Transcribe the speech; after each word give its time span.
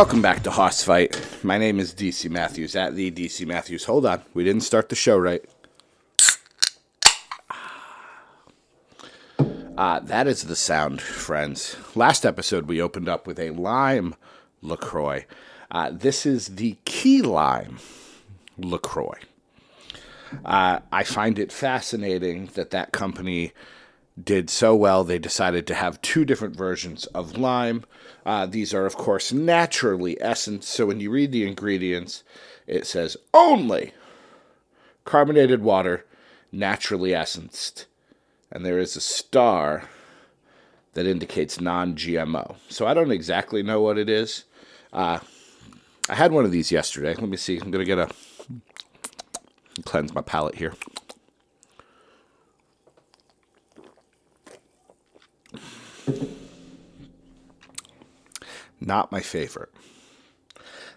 Welcome 0.00 0.22
back 0.22 0.42
to 0.44 0.50
Hoss 0.50 0.82
Fight. 0.82 1.20
My 1.42 1.58
name 1.58 1.78
is 1.78 1.92
DC 1.92 2.30
Matthews 2.30 2.74
at 2.74 2.94
the 2.94 3.10
DC 3.10 3.46
Matthews. 3.46 3.84
Hold 3.84 4.06
on, 4.06 4.22
we 4.32 4.42
didn't 4.42 4.62
start 4.62 4.88
the 4.88 4.94
show 4.94 5.18
right. 5.18 5.44
Uh, 9.38 10.00
that 10.00 10.26
is 10.26 10.44
the 10.44 10.56
sound, 10.56 11.02
friends. 11.02 11.76
Last 11.94 12.24
episode 12.24 12.66
we 12.66 12.80
opened 12.80 13.10
up 13.10 13.26
with 13.26 13.38
a 13.38 13.50
lime 13.50 14.14
LaCroix. 14.62 15.26
Uh, 15.70 15.90
this 15.92 16.24
is 16.24 16.56
the 16.56 16.78
key 16.86 17.20
lime 17.20 17.76
LaCroix. 18.56 19.18
Uh, 20.46 20.78
I 20.90 21.04
find 21.04 21.38
it 21.38 21.52
fascinating 21.52 22.46
that 22.54 22.70
that 22.70 22.92
company 22.92 23.52
did 24.18 24.48
so 24.48 24.74
well, 24.74 25.04
they 25.04 25.18
decided 25.18 25.66
to 25.66 25.74
have 25.74 26.00
two 26.00 26.24
different 26.24 26.56
versions 26.56 27.04
of 27.08 27.36
lime. 27.36 27.84
Uh, 28.24 28.46
these 28.46 28.74
are, 28.74 28.86
of 28.86 28.96
course, 28.96 29.32
naturally 29.32 30.20
essenced. 30.20 30.68
So 30.68 30.86
when 30.86 31.00
you 31.00 31.10
read 31.10 31.32
the 31.32 31.46
ingredients, 31.46 32.22
it 32.66 32.86
says 32.86 33.16
only 33.32 33.92
carbonated 35.04 35.62
water, 35.62 36.04
naturally 36.52 37.14
essenced. 37.14 37.86
And 38.52 38.64
there 38.64 38.78
is 38.78 38.96
a 38.96 39.00
star 39.00 39.88
that 40.94 41.06
indicates 41.06 41.60
non 41.60 41.94
GMO. 41.94 42.56
So 42.68 42.86
I 42.86 42.94
don't 42.94 43.12
exactly 43.12 43.62
know 43.62 43.80
what 43.80 43.98
it 43.98 44.08
is. 44.08 44.44
Uh, 44.92 45.20
I 46.08 46.14
had 46.14 46.32
one 46.32 46.44
of 46.44 46.50
these 46.50 46.72
yesterday. 46.72 47.14
Let 47.14 47.28
me 47.28 47.36
see. 47.36 47.58
I'm 47.58 47.70
going 47.70 47.84
to 47.84 47.96
get 47.96 47.98
a 47.98 48.08
cleanse 49.84 50.12
my 50.14 50.22
palate 50.22 50.56
here. 50.56 50.74
Not 58.80 59.12
my 59.12 59.20
favorite. 59.20 59.72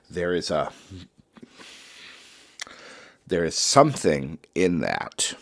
There 0.10 0.34
is 0.34 0.50
a 0.50 0.72
there 3.26 3.44
is 3.44 3.56
something 3.56 4.40
in 4.54 4.80
that 4.80 5.36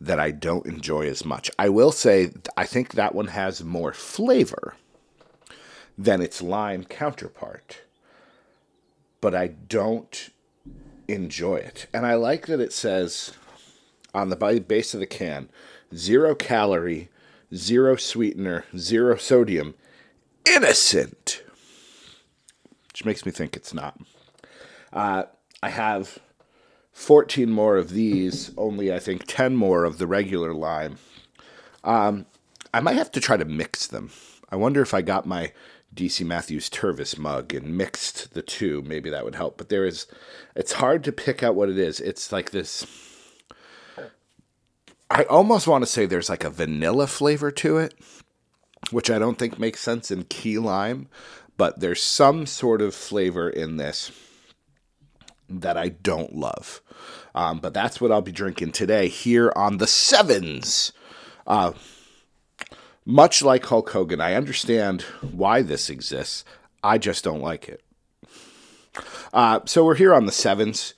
that 0.00 0.20
I 0.20 0.30
don't 0.30 0.66
enjoy 0.66 1.08
as 1.08 1.24
much. 1.24 1.50
I 1.58 1.68
will 1.68 1.92
say 1.92 2.32
I 2.56 2.64
think 2.64 2.92
that 2.92 3.14
one 3.14 3.28
has 3.28 3.62
more 3.62 3.92
flavor 3.92 4.74
than 5.96 6.22
its 6.22 6.40
lime 6.40 6.84
counterpart. 6.84 7.82
But 9.20 9.34
I 9.34 9.48
don't 9.48 10.30
enjoy 11.08 11.56
it. 11.56 11.86
And 11.92 12.06
I 12.06 12.14
like 12.14 12.46
that 12.46 12.60
it 12.60 12.72
says 12.72 13.32
on 14.14 14.28
the 14.28 14.36
base 14.36 14.94
of 14.94 15.00
the 15.00 15.06
can 15.06 15.48
zero 15.94 16.34
calorie, 16.34 17.08
zero 17.54 17.96
sweetener, 17.96 18.64
zero 18.76 19.16
sodium, 19.16 19.74
innocent. 20.54 21.42
Which 22.92 23.04
makes 23.04 23.24
me 23.24 23.32
think 23.32 23.56
it's 23.56 23.74
not. 23.74 23.98
Uh, 24.92 25.24
I 25.62 25.68
have 25.70 26.18
14 26.92 27.50
more 27.50 27.76
of 27.76 27.90
these, 27.90 28.52
only 28.56 28.92
I 28.92 28.98
think 28.98 29.24
10 29.26 29.54
more 29.54 29.84
of 29.84 29.98
the 29.98 30.06
regular 30.06 30.52
lime. 30.52 30.98
Um, 31.84 32.26
I 32.74 32.80
might 32.80 32.96
have 32.96 33.12
to 33.12 33.20
try 33.20 33.36
to 33.36 33.44
mix 33.44 33.86
them. 33.86 34.10
I 34.50 34.56
wonder 34.56 34.82
if 34.82 34.94
I 34.94 35.02
got 35.02 35.26
my 35.26 35.52
DC 35.94 36.24
Matthews 36.24 36.68
Turvis 36.68 37.18
mug 37.18 37.54
and 37.54 37.76
mixed 37.76 38.34
the 38.34 38.42
two, 38.42 38.82
maybe 38.82 39.10
that 39.10 39.24
would 39.24 39.34
help. 39.34 39.58
But 39.58 39.68
there 39.68 39.84
is, 39.84 40.06
it's 40.54 40.72
hard 40.72 41.04
to 41.04 41.12
pick 41.12 41.42
out 41.42 41.54
what 41.54 41.68
it 41.68 41.78
is. 41.78 42.00
It's 42.00 42.32
like 42.32 42.50
this. 42.50 42.86
I 45.10 45.24
almost 45.24 45.66
want 45.66 45.82
to 45.82 45.90
say 45.90 46.04
there's 46.04 46.28
like 46.28 46.44
a 46.44 46.50
vanilla 46.50 47.06
flavor 47.06 47.50
to 47.52 47.78
it, 47.78 47.94
which 48.90 49.10
I 49.10 49.18
don't 49.18 49.38
think 49.38 49.58
makes 49.58 49.80
sense 49.80 50.10
in 50.10 50.24
key 50.24 50.58
lime, 50.58 51.08
but 51.56 51.80
there's 51.80 52.02
some 52.02 52.46
sort 52.46 52.80
of 52.80 52.94
flavor 52.94 53.50
in 53.50 53.76
this 53.76 54.12
that 55.48 55.76
I 55.76 55.88
don't 55.88 56.36
love. 56.36 56.80
Um, 57.34 57.58
but 57.60 57.74
that's 57.74 58.00
what 58.00 58.12
I'll 58.12 58.22
be 58.22 58.32
drinking 58.32 58.72
today 58.72 59.08
here 59.08 59.52
on 59.54 59.78
the 59.78 59.86
Sevens. 59.86 60.92
Uh, 61.46 61.72
much 63.04 63.42
like 63.42 63.64
Hulk 63.64 63.90
Hogan, 63.90 64.20
I 64.20 64.34
understand 64.34 65.02
why 65.22 65.62
this 65.62 65.88
exists. 65.88 66.44
I 66.82 66.98
just 66.98 67.24
don't 67.24 67.40
like 67.40 67.68
it. 67.68 67.82
Uh, 69.32 69.60
so 69.64 69.84
we're 69.84 69.94
here 69.94 70.14
on 70.14 70.26
the 70.26 70.32
Sevens. 70.32 70.94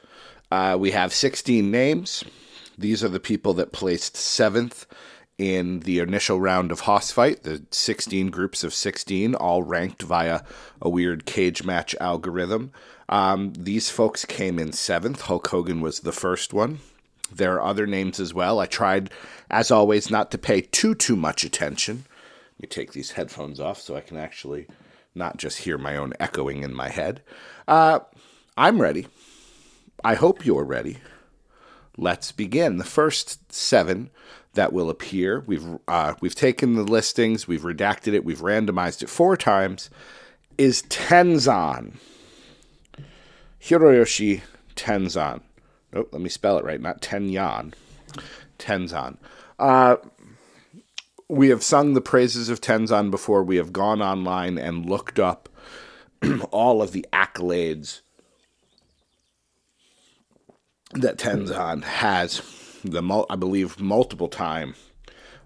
Uh, 0.50 0.76
we 0.78 0.90
have 0.90 1.12
16 1.12 1.70
names. 1.70 2.24
These 2.76 3.04
are 3.04 3.08
the 3.08 3.20
people 3.20 3.54
that 3.54 3.72
placed 3.72 4.16
seventh 4.16 4.86
in 5.40 5.80
the 5.80 6.00
initial 6.00 6.38
round 6.38 6.70
of 6.70 6.80
Hoss 6.80 7.10
Fight, 7.10 7.44
the 7.44 7.62
16 7.70 8.28
groups 8.28 8.62
of 8.62 8.74
16, 8.74 9.34
all 9.34 9.62
ranked 9.62 10.02
via 10.02 10.42
a 10.82 10.90
weird 10.90 11.24
cage 11.24 11.64
match 11.64 11.96
algorithm. 11.98 12.72
Um, 13.08 13.54
these 13.54 13.88
folks 13.88 14.26
came 14.26 14.58
in 14.58 14.74
seventh. 14.74 15.22
Hulk 15.22 15.46
Hogan 15.46 15.80
was 15.80 16.00
the 16.00 16.12
first 16.12 16.52
one. 16.52 16.80
There 17.32 17.54
are 17.54 17.64
other 17.64 17.86
names 17.86 18.20
as 18.20 18.34
well. 18.34 18.60
I 18.60 18.66
tried, 18.66 19.08
as 19.50 19.70
always, 19.70 20.10
not 20.10 20.30
to 20.32 20.36
pay 20.36 20.60
too 20.60 20.94
too 20.94 21.16
much 21.16 21.42
attention. 21.42 22.04
Let 22.58 22.64
me 22.64 22.68
take 22.68 22.92
these 22.92 23.12
headphones 23.12 23.60
off 23.60 23.80
so 23.80 23.96
I 23.96 24.02
can 24.02 24.18
actually 24.18 24.66
not 25.14 25.38
just 25.38 25.60
hear 25.60 25.78
my 25.78 25.96
own 25.96 26.12
echoing 26.20 26.62
in 26.62 26.74
my 26.74 26.90
head. 26.90 27.22
Uh, 27.66 28.00
I'm 28.58 28.78
ready. 28.78 29.06
I 30.04 30.16
hope 30.16 30.44
you're 30.44 30.64
ready. 30.64 30.98
Let's 31.96 32.30
begin. 32.30 32.76
The 32.76 32.84
first 32.84 33.50
seven 33.52 34.10
that 34.54 34.72
will 34.72 34.90
appear. 34.90 35.40
We've 35.46 35.78
uh, 35.86 36.14
we've 36.20 36.34
taken 36.34 36.74
the 36.74 36.82
listings, 36.82 37.46
we've 37.46 37.62
redacted 37.62 38.14
it, 38.14 38.24
we've 38.24 38.40
randomized 38.40 39.02
it 39.02 39.08
four 39.08 39.36
times. 39.36 39.90
Is 40.58 40.82
Tenzan 40.84 41.94
Hiroyoshi 43.62 44.42
Tenzan? 44.76 45.40
Nope, 45.92 46.08
let 46.12 46.22
me 46.22 46.28
spell 46.28 46.58
it 46.58 46.64
right. 46.64 46.80
Not 46.80 47.00
Tenyan. 47.00 47.74
Tenzan. 48.58 49.16
Uh, 49.58 49.96
we 51.28 51.48
have 51.48 51.62
sung 51.62 51.94
the 51.94 52.00
praises 52.00 52.48
of 52.48 52.60
Tenzan 52.60 53.10
before. 53.10 53.42
We 53.42 53.56
have 53.56 53.72
gone 53.72 54.02
online 54.02 54.58
and 54.58 54.88
looked 54.88 55.18
up 55.18 55.48
all 56.50 56.82
of 56.82 56.92
the 56.92 57.06
accolades 57.12 58.00
that 60.92 61.18
Tenzan 61.18 61.84
has. 61.84 62.42
The 62.84 63.26
I 63.28 63.36
believe 63.36 63.80
multiple 63.80 64.28
time 64.28 64.74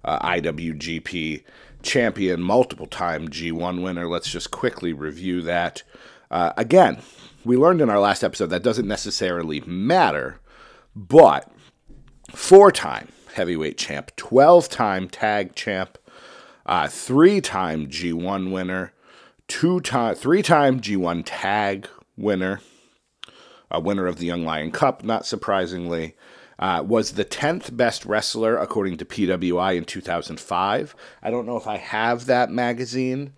uh, 0.05 0.19
IWGP 0.27 1.43
champion, 1.83 2.41
multiple 2.41 2.87
time 2.87 3.29
G1 3.29 3.83
winner. 3.83 4.09
Let's 4.09 4.31
just 4.31 4.51
quickly 4.51 4.93
review 4.93 5.43
that. 5.43 5.83
Uh, 6.31 6.53
again, 6.57 6.99
we 7.45 7.57
learned 7.57 7.81
in 7.81 7.91
our 7.91 8.01
last 8.01 8.25
episode 8.25 8.47
that 8.47 8.63
doesn't 8.63 8.89
necessarily 8.89 9.61
matter, 9.61 10.41
but 10.95 11.51
four 12.31 12.73
time 12.73 13.09
heavyweight 13.35 13.77
champ, 13.77 14.15
12 14.17 14.69
time 14.69 15.09
tag 15.09 15.55
champ, 15.55 15.99
uh, 16.67 16.89
three 16.89 17.41
time 17.41 17.89
G1 17.89 18.53
winner, 18.53 18.93
two 19.49 19.81
time, 19.81 20.15
three 20.15 20.43
time 20.43 20.81
G1 20.81 21.23
tag 21.27 21.89
winner, 22.17 22.61
a 23.71 23.81
winner 23.81 24.07
of 24.07 24.17
the 24.17 24.27
Young 24.27 24.45
Lion 24.45 24.71
Cup, 24.71 25.05
not 25.05 25.27
surprisingly. 25.27 26.15
Uh, 26.59 26.85
was 26.87 27.13
the 27.13 27.25
10th 27.25 27.77
best 27.77 28.05
wrestler 28.05 28.57
according 28.57 28.97
to 28.99 29.05
PWI 29.05 29.77
in 29.77 29.85
2005. 29.85 30.95
I 31.23 31.31
don't 31.31 31.47
know 31.47 31.57
if 31.57 31.67
I 31.67 31.79
have 31.79 32.27
that 32.27 32.51
magazine. 32.51 33.33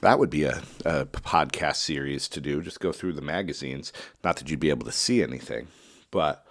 That 0.00 0.18
would 0.18 0.30
be 0.30 0.44
a, 0.44 0.62
a 0.84 1.06
podcast 1.06 1.76
series 1.76 2.28
to 2.28 2.40
do. 2.40 2.60
Just 2.60 2.80
go 2.80 2.92
through 2.92 3.12
the 3.14 3.22
magazines. 3.22 3.92
Not 4.22 4.36
that 4.36 4.50
you'd 4.50 4.60
be 4.60 4.70
able 4.70 4.86
to 4.86 4.92
see 4.92 5.22
anything, 5.22 5.68
but 6.10 6.46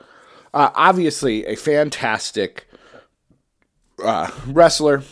uh, 0.54 0.70
obviously 0.74 1.46
a 1.46 1.56
fantastic 1.56 2.68
uh, 4.04 4.32
wrestler, 4.48 5.04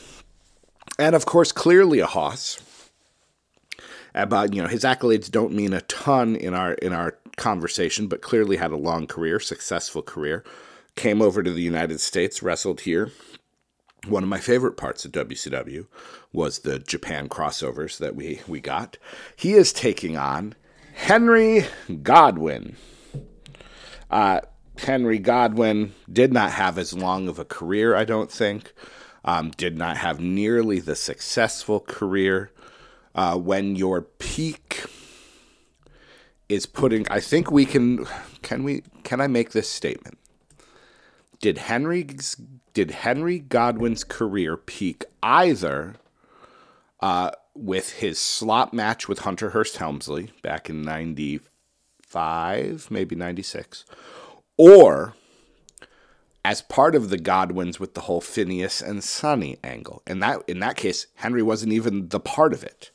and 0.97 1.15
of 1.15 1.25
course, 1.25 1.51
clearly 1.51 1.99
a 1.99 2.07
hoss. 2.07 2.61
About 4.13 4.53
you 4.53 4.61
know 4.61 4.67
his 4.67 4.83
accolades 4.83 5.31
don't 5.31 5.53
mean 5.53 5.71
a 5.71 5.81
ton 5.81 6.35
in 6.35 6.53
our 6.53 6.73
in 6.73 6.91
our 6.91 7.17
conversation, 7.37 8.07
but 8.07 8.21
clearly 8.21 8.57
had 8.57 8.71
a 8.71 8.77
long 8.77 9.07
career, 9.07 9.39
successful 9.39 10.01
career. 10.01 10.43
Came 10.95 11.21
over 11.21 11.41
to 11.41 11.51
the 11.51 11.61
United 11.61 11.99
States, 11.99 12.43
wrestled 12.43 12.81
here. 12.81 13.11
One 14.07 14.23
of 14.23 14.29
my 14.29 14.39
favorite 14.39 14.77
parts 14.77 15.05
of 15.05 15.11
WCW 15.11 15.85
was 16.33 16.59
the 16.59 16.79
Japan 16.79 17.29
crossovers 17.29 17.97
that 17.99 18.15
we, 18.15 18.41
we 18.47 18.59
got. 18.59 18.97
He 19.35 19.53
is 19.53 19.71
taking 19.71 20.17
on 20.17 20.55
Henry 20.93 21.65
Godwinn. 22.01 22.75
Uh, 24.09 24.41
Henry 24.77 25.19
Godwinn 25.19 25.93
did 26.11 26.33
not 26.33 26.51
have 26.51 26.77
as 26.77 26.93
long 26.93 27.27
of 27.27 27.37
a 27.39 27.45
career, 27.45 27.95
I 27.95 28.03
don't 28.03 28.31
think. 28.31 28.73
Um, 29.23 29.51
did 29.51 29.77
not 29.77 29.97
have 29.97 30.19
nearly 30.19 30.79
the 30.79 30.95
successful 30.95 31.79
career. 31.79 32.51
Uh, 33.13 33.37
when 33.37 33.75
your 33.75 34.01
peak 34.01 34.85
is 36.51 36.65
putting. 36.65 37.07
I 37.09 37.21
think 37.21 37.49
we 37.49 37.65
can. 37.65 38.05
Can 38.41 38.63
we? 38.63 38.83
Can 39.03 39.21
I 39.21 39.27
make 39.27 39.51
this 39.51 39.69
statement? 39.69 40.17
Did 41.39 41.57
Henry's 41.57 42.35
did 42.73 42.91
Henry 42.91 43.39
Godwinn's 43.39 44.03
career 44.03 44.57
peak 44.57 45.05
either 45.23 45.95
uh, 46.99 47.31
with 47.53 47.93
his 47.93 48.19
slot 48.19 48.73
match 48.73 49.07
with 49.07 49.19
Hunter 49.19 49.51
Hearst 49.51 49.77
Helmsley 49.77 50.31
back 50.41 50.69
in 50.69 50.81
'95, 50.81 52.91
maybe 52.91 53.15
'96, 53.15 53.85
or 54.57 55.13
as 56.43 56.61
part 56.61 56.95
of 56.95 57.09
the 57.09 57.19
Godwinns 57.19 57.79
with 57.79 57.93
the 57.93 58.01
whole 58.01 58.21
Phineas 58.21 58.81
and 58.81 59.03
Sunny 59.03 59.57
angle. 59.63 60.01
And 60.05 60.21
that 60.21 60.41
in 60.47 60.59
that 60.59 60.75
case, 60.75 61.07
Henry 61.15 61.41
wasn't 61.41 61.71
even 61.71 62.09
the 62.09 62.19
part 62.19 62.53
of 62.53 62.63
it. 62.63 62.91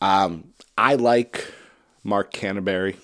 Um, 0.00 0.52
I 0.76 0.96
like 0.96 1.46
Mark 2.04 2.32
Canterbury. 2.32 2.96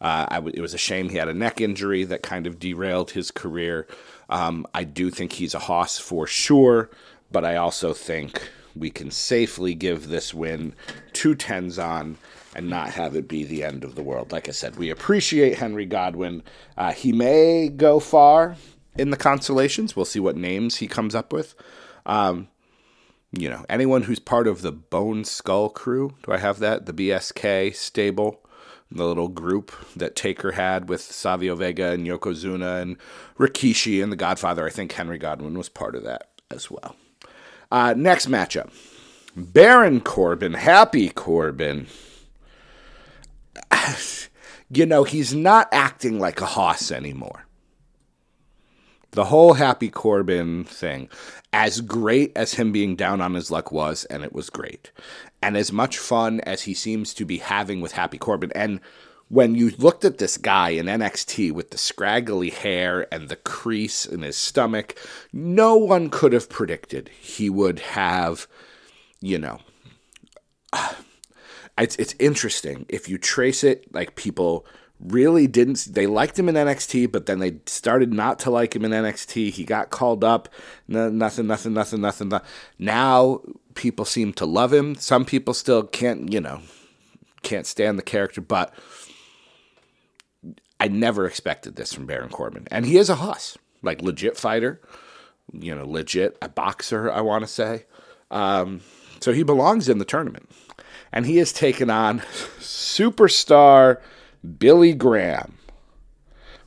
Uh, 0.00 0.42
it 0.52 0.60
was 0.60 0.74
a 0.74 0.78
shame 0.78 1.08
he 1.08 1.16
had 1.16 1.28
a 1.28 1.34
neck 1.34 1.60
injury 1.60 2.02
that 2.04 2.22
kind 2.22 2.46
of 2.46 2.58
derailed 2.58 3.12
his 3.12 3.30
career. 3.30 3.86
Um, 4.28 4.66
I 4.74 4.82
do 4.84 5.10
think 5.10 5.34
he's 5.34 5.54
a 5.54 5.60
hoss 5.60 5.98
for 5.98 6.26
sure, 6.26 6.90
but 7.30 7.44
I 7.44 7.56
also 7.56 7.92
think 7.92 8.50
we 8.74 8.90
can 8.90 9.10
safely 9.10 9.74
give 9.74 10.08
this 10.08 10.34
win 10.34 10.74
to 11.12 11.34
Tenzan 11.36 12.16
and 12.54 12.68
not 12.68 12.90
have 12.90 13.14
it 13.14 13.28
be 13.28 13.44
the 13.44 13.62
end 13.62 13.84
of 13.84 13.94
the 13.94 14.02
world. 14.02 14.32
Like 14.32 14.48
I 14.48 14.52
said, 14.52 14.76
we 14.76 14.90
appreciate 14.90 15.58
Henry 15.58 15.86
Godwinn. 15.86 16.42
Uh, 16.76 16.92
he 16.92 17.12
may 17.12 17.68
go 17.68 18.00
far 18.00 18.56
in 18.96 19.10
the 19.10 19.16
consolations. 19.16 19.94
We'll 19.94 20.04
see 20.04 20.20
what 20.20 20.36
names 20.36 20.76
he 20.76 20.86
comes 20.86 21.14
up 21.14 21.32
with. 21.32 21.54
Um, 22.04 22.48
you 23.32 23.48
know, 23.48 23.64
anyone 23.68 24.02
who's 24.02 24.18
part 24.18 24.46
of 24.46 24.62
the 24.62 24.72
Bone 24.72 25.24
Skull 25.24 25.70
crew. 25.70 26.14
Do 26.24 26.32
I 26.32 26.38
have 26.38 26.58
that? 26.58 26.86
The 26.86 26.92
BSK 26.92 27.74
stable, 27.74 28.44
the 28.90 29.06
little 29.06 29.28
group 29.28 29.72
that 29.96 30.14
Taker 30.14 30.52
had 30.52 30.88
with 30.88 31.00
Savio 31.00 31.54
Vega 31.54 31.92
and 31.92 32.06
Yokozuna 32.06 32.82
and 32.82 32.96
Rikishi 33.38 34.02
and 34.02 34.12
The 34.12 34.16
Godfather. 34.16 34.66
I 34.66 34.70
think 34.70 34.92
Henry 34.92 35.18
Godwinn 35.18 35.56
was 35.56 35.70
part 35.70 35.96
of 35.96 36.04
that 36.04 36.28
as 36.50 36.70
well. 36.70 36.94
Uh, 37.70 37.94
next 37.96 38.28
matchup 38.28 38.70
Baron 39.34 40.00
Corbin, 40.00 40.54
Happy 40.54 41.08
Corbin. 41.08 41.86
you 44.70 44.84
know, 44.84 45.04
he's 45.04 45.34
not 45.34 45.68
acting 45.72 46.18
like 46.18 46.42
a 46.42 46.46
hoss 46.46 46.90
anymore. 46.90 47.46
The 49.12 49.26
whole 49.26 49.54
Happy 49.54 49.90
Corbin 49.90 50.64
thing, 50.64 51.10
as 51.52 51.82
great 51.82 52.32
as 52.34 52.54
him 52.54 52.72
being 52.72 52.96
down 52.96 53.20
on 53.20 53.34
his 53.34 53.50
luck 53.50 53.70
was, 53.70 54.06
and 54.06 54.24
it 54.24 54.32
was 54.32 54.48
great, 54.48 54.90
and 55.42 55.54
as 55.54 55.70
much 55.70 55.98
fun 55.98 56.40
as 56.40 56.62
he 56.62 56.72
seems 56.72 57.12
to 57.14 57.26
be 57.26 57.36
having 57.36 57.82
with 57.82 57.92
Happy 57.92 58.16
Corbin, 58.16 58.50
and 58.54 58.80
when 59.28 59.54
you 59.54 59.70
looked 59.76 60.06
at 60.06 60.16
this 60.16 60.38
guy 60.38 60.70
in 60.70 60.86
NXT 60.86 61.52
with 61.52 61.70
the 61.70 61.78
scraggly 61.78 62.48
hair 62.48 63.06
and 63.12 63.28
the 63.28 63.36
crease 63.36 64.06
in 64.06 64.22
his 64.22 64.36
stomach, 64.36 64.94
no 65.30 65.76
one 65.76 66.08
could 66.08 66.32
have 66.32 66.48
predicted 66.48 67.10
he 67.20 67.50
would 67.50 67.80
have, 67.80 68.46
you 69.20 69.38
know, 69.38 69.58
it's 71.78 71.96
it's 71.96 72.14
interesting. 72.18 72.86
If 72.88 73.10
you 73.10 73.18
trace 73.18 73.62
it 73.62 73.92
like 73.94 74.16
people 74.16 74.66
really 75.02 75.46
didn't 75.46 75.88
they 75.92 76.06
liked 76.06 76.38
him 76.38 76.48
in 76.48 76.54
NXT 76.54 77.10
but 77.10 77.26
then 77.26 77.40
they 77.40 77.56
started 77.66 78.12
not 78.12 78.38
to 78.40 78.50
like 78.50 78.74
him 78.74 78.84
in 78.84 78.92
NXT 78.92 79.50
he 79.50 79.64
got 79.64 79.90
called 79.90 80.22
up. 80.22 80.48
No, 80.88 81.08
nothing 81.08 81.46
nothing 81.46 81.74
nothing 81.74 82.00
nothing 82.00 82.32
now 82.78 83.40
people 83.74 84.04
seem 84.04 84.32
to 84.34 84.46
love 84.46 84.72
him. 84.72 84.94
Some 84.94 85.24
people 85.24 85.54
still 85.54 85.82
can't 85.84 86.32
you 86.32 86.40
know 86.40 86.60
can't 87.42 87.66
stand 87.66 87.98
the 87.98 88.02
character 88.02 88.40
but 88.40 88.72
I 90.78 90.88
never 90.88 91.26
expected 91.26 91.76
this 91.76 91.92
from 91.92 92.06
Baron 92.06 92.30
Corbin. 92.30 92.66
And 92.70 92.86
he 92.86 92.96
is 92.96 93.10
a 93.10 93.16
hoss 93.16 93.58
like 93.82 94.02
legit 94.02 94.36
fighter 94.36 94.80
you 95.52 95.74
know 95.74 95.86
legit 95.86 96.38
a 96.40 96.48
boxer 96.48 97.10
I 97.10 97.20
want 97.20 97.42
to 97.42 97.48
say. 97.48 97.86
Um, 98.30 98.80
so 99.20 99.32
he 99.32 99.42
belongs 99.42 99.88
in 99.88 99.98
the 99.98 100.04
tournament. 100.04 100.50
And 101.12 101.26
he 101.26 101.36
has 101.36 101.52
taken 101.52 101.90
on 101.90 102.20
superstar 102.58 104.00
Billy 104.58 104.94
Graham. 104.94 105.58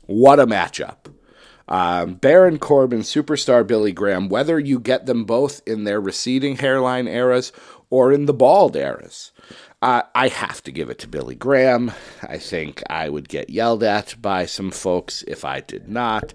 What 0.06 0.40
a 0.40 0.48
matchup. 0.48 1.12
Um, 1.68 2.16
Baron 2.16 2.60
Corbin, 2.60 3.00
superstar 3.00 3.66
Billy 3.66 3.92
Graham, 3.92 4.30
whether 4.30 4.60
you 4.60 4.80
get 4.80 5.08
them 5.08 5.26
both 5.26 5.62
in 5.66 5.84
their 5.84 6.00
receding 6.00 6.58
hairline 6.58 7.08
eras 7.08 7.52
or 7.90 8.12
in 8.12 8.26
the 8.26 8.34
bald 8.34 8.76
eras. 8.76 9.32
Uh, 9.82 10.04
I 10.14 10.28
have 10.28 10.62
to 10.64 10.72
give 10.72 10.90
it 10.90 11.00
to 11.00 11.08
Billy 11.08 11.36
Graham. 11.36 11.92
I 12.24 12.38
think 12.38 12.84
I 12.90 13.10
would 13.10 13.30
get 13.30 13.50
yelled 13.50 13.84
at 13.84 14.16
by 14.22 14.46
some 14.46 14.72
folks 14.72 15.24
if 15.28 15.44
I 15.44 15.62
did 15.62 15.88
not. 15.88 16.34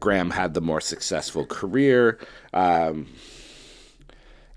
Graham 0.00 0.30
had 0.30 0.54
the 0.54 0.60
more 0.60 0.80
successful 0.80 1.46
career. 1.46 2.18
Um, 2.52 3.06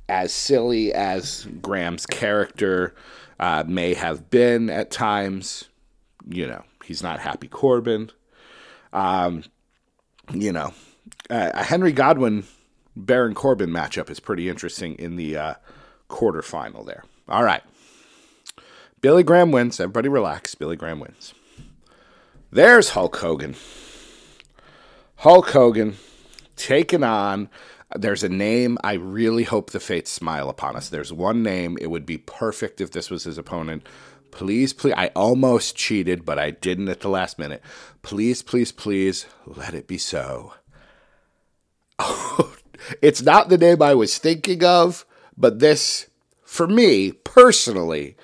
as 0.10 0.34
silly 0.34 0.94
as 0.94 1.48
Graham's 1.62 2.06
character 2.06 2.94
uh, 3.40 3.64
may 3.68 3.94
have 3.94 4.30
been 4.30 4.70
at 4.70 4.92
times, 4.92 5.70
you 6.28 6.48
know, 6.48 6.64
he's 6.84 7.04
not 7.04 7.20
Happy 7.20 7.48
Corbin. 7.48 8.12
Um, 8.92 9.44
you 10.34 10.52
know, 10.52 10.74
uh, 11.30 11.52
a 11.54 11.64
Henry 11.64 11.92
Godwinn 11.92 12.44
Baron 12.96 13.34
Corbin 13.34 13.70
matchup 13.70 14.10
is 14.10 14.20
pretty 14.20 14.50
interesting 14.50 14.96
in 14.96 15.16
the 15.16 15.36
uh, 15.36 15.54
quarterfinal 16.10 16.86
there. 16.86 17.04
All 17.28 17.44
right. 17.44 17.64
Billy 19.02 19.24
Graham 19.24 19.52
wins. 19.52 19.80
Everybody 19.80 20.10
relax. 20.10 20.56
Billy 20.56 20.76
Graham 20.76 21.00
wins. 21.00 21.34
There's 22.52 22.90
Hulk 22.90 23.16
Hogan. 23.18 23.56
Hulk 25.18 25.50
Hogan 25.50 25.96
taking 26.56 27.04
on 27.04 27.50
there's 27.96 28.24
a 28.24 28.30
name 28.30 28.78
I 28.84 28.94
really 28.94 29.44
hope 29.44 29.72
the 29.72 29.80
fates 29.80 30.12
smile 30.12 30.50
upon 30.50 30.76
us. 30.76 30.90
There's 30.90 31.14
one 31.14 31.44
name. 31.44 31.78
It 31.80 31.88
would 31.88 32.06
be 32.06 32.18
perfect 32.18 32.82
if 32.82 32.92
this 32.92 33.10
was 33.10 33.24
his 33.24 33.38
opponent. 33.38 33.88
Please, 34.32 34.74
please. 34.74 34.94
I 34.98 35.08
almost 35.16 35.76
cheated, 35.76 36.26
but 36.26 36.40
I 36.40 36.52
didn't 36.52 36.90
at 36.90 37.02
the 37.02 37.10
last 37.10 37.38
minute. 37.38 37.62
Please, 38.02 38.42
please, 38.42 38.72
please, 38.72 39.28
let 39.46 39.74
it 39.74 39.88
be 39.88 39.98
so. 39.98 40.54
it's 43.02 43.22
not 43.22 43.50
the 43.50 43.58
name 43.58 43.82
I 43.82 43.94
was 43.94 44.18
thinking 44.18 44.64
of, 44.64 45.06
but 45.38 45.60
this, 45.60 46.08
for 46.44 46.68
me 46.68 47.12
personally, 47.12 48.18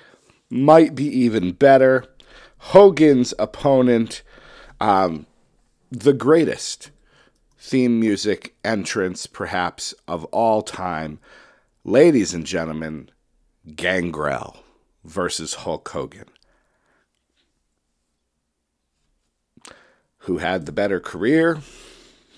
might 0.50 0.94
be 0.94 1.06
even 1.06 1.52
better. 1.52 2.04
Hogan's 2.58 3.32
opponent, 3.38 4.22
um, 4.80 5.26
the 5.90 6.12
greatest 6.12 6.90
theme 7.60 8.00
music 8.00 8.54
entrance, 8.64 9.26
perhaps, 9.26 9.94
of 10.08 10.24
all 10.26 10.62
time. 10.62 11.18
Ladies 11.84 12.32
and 12.32 12.46
gentlemen, 12.46 13.10
Gangrel 13.76 14.64
versus 15.04 15.54
Hulk 15.54 15.86
Hogan. 15.90 16.28
Who 20.24 20.38
had 20.38 20.64
the 20.64 20.72
better 20.72 21.00
career? 21.00 21.58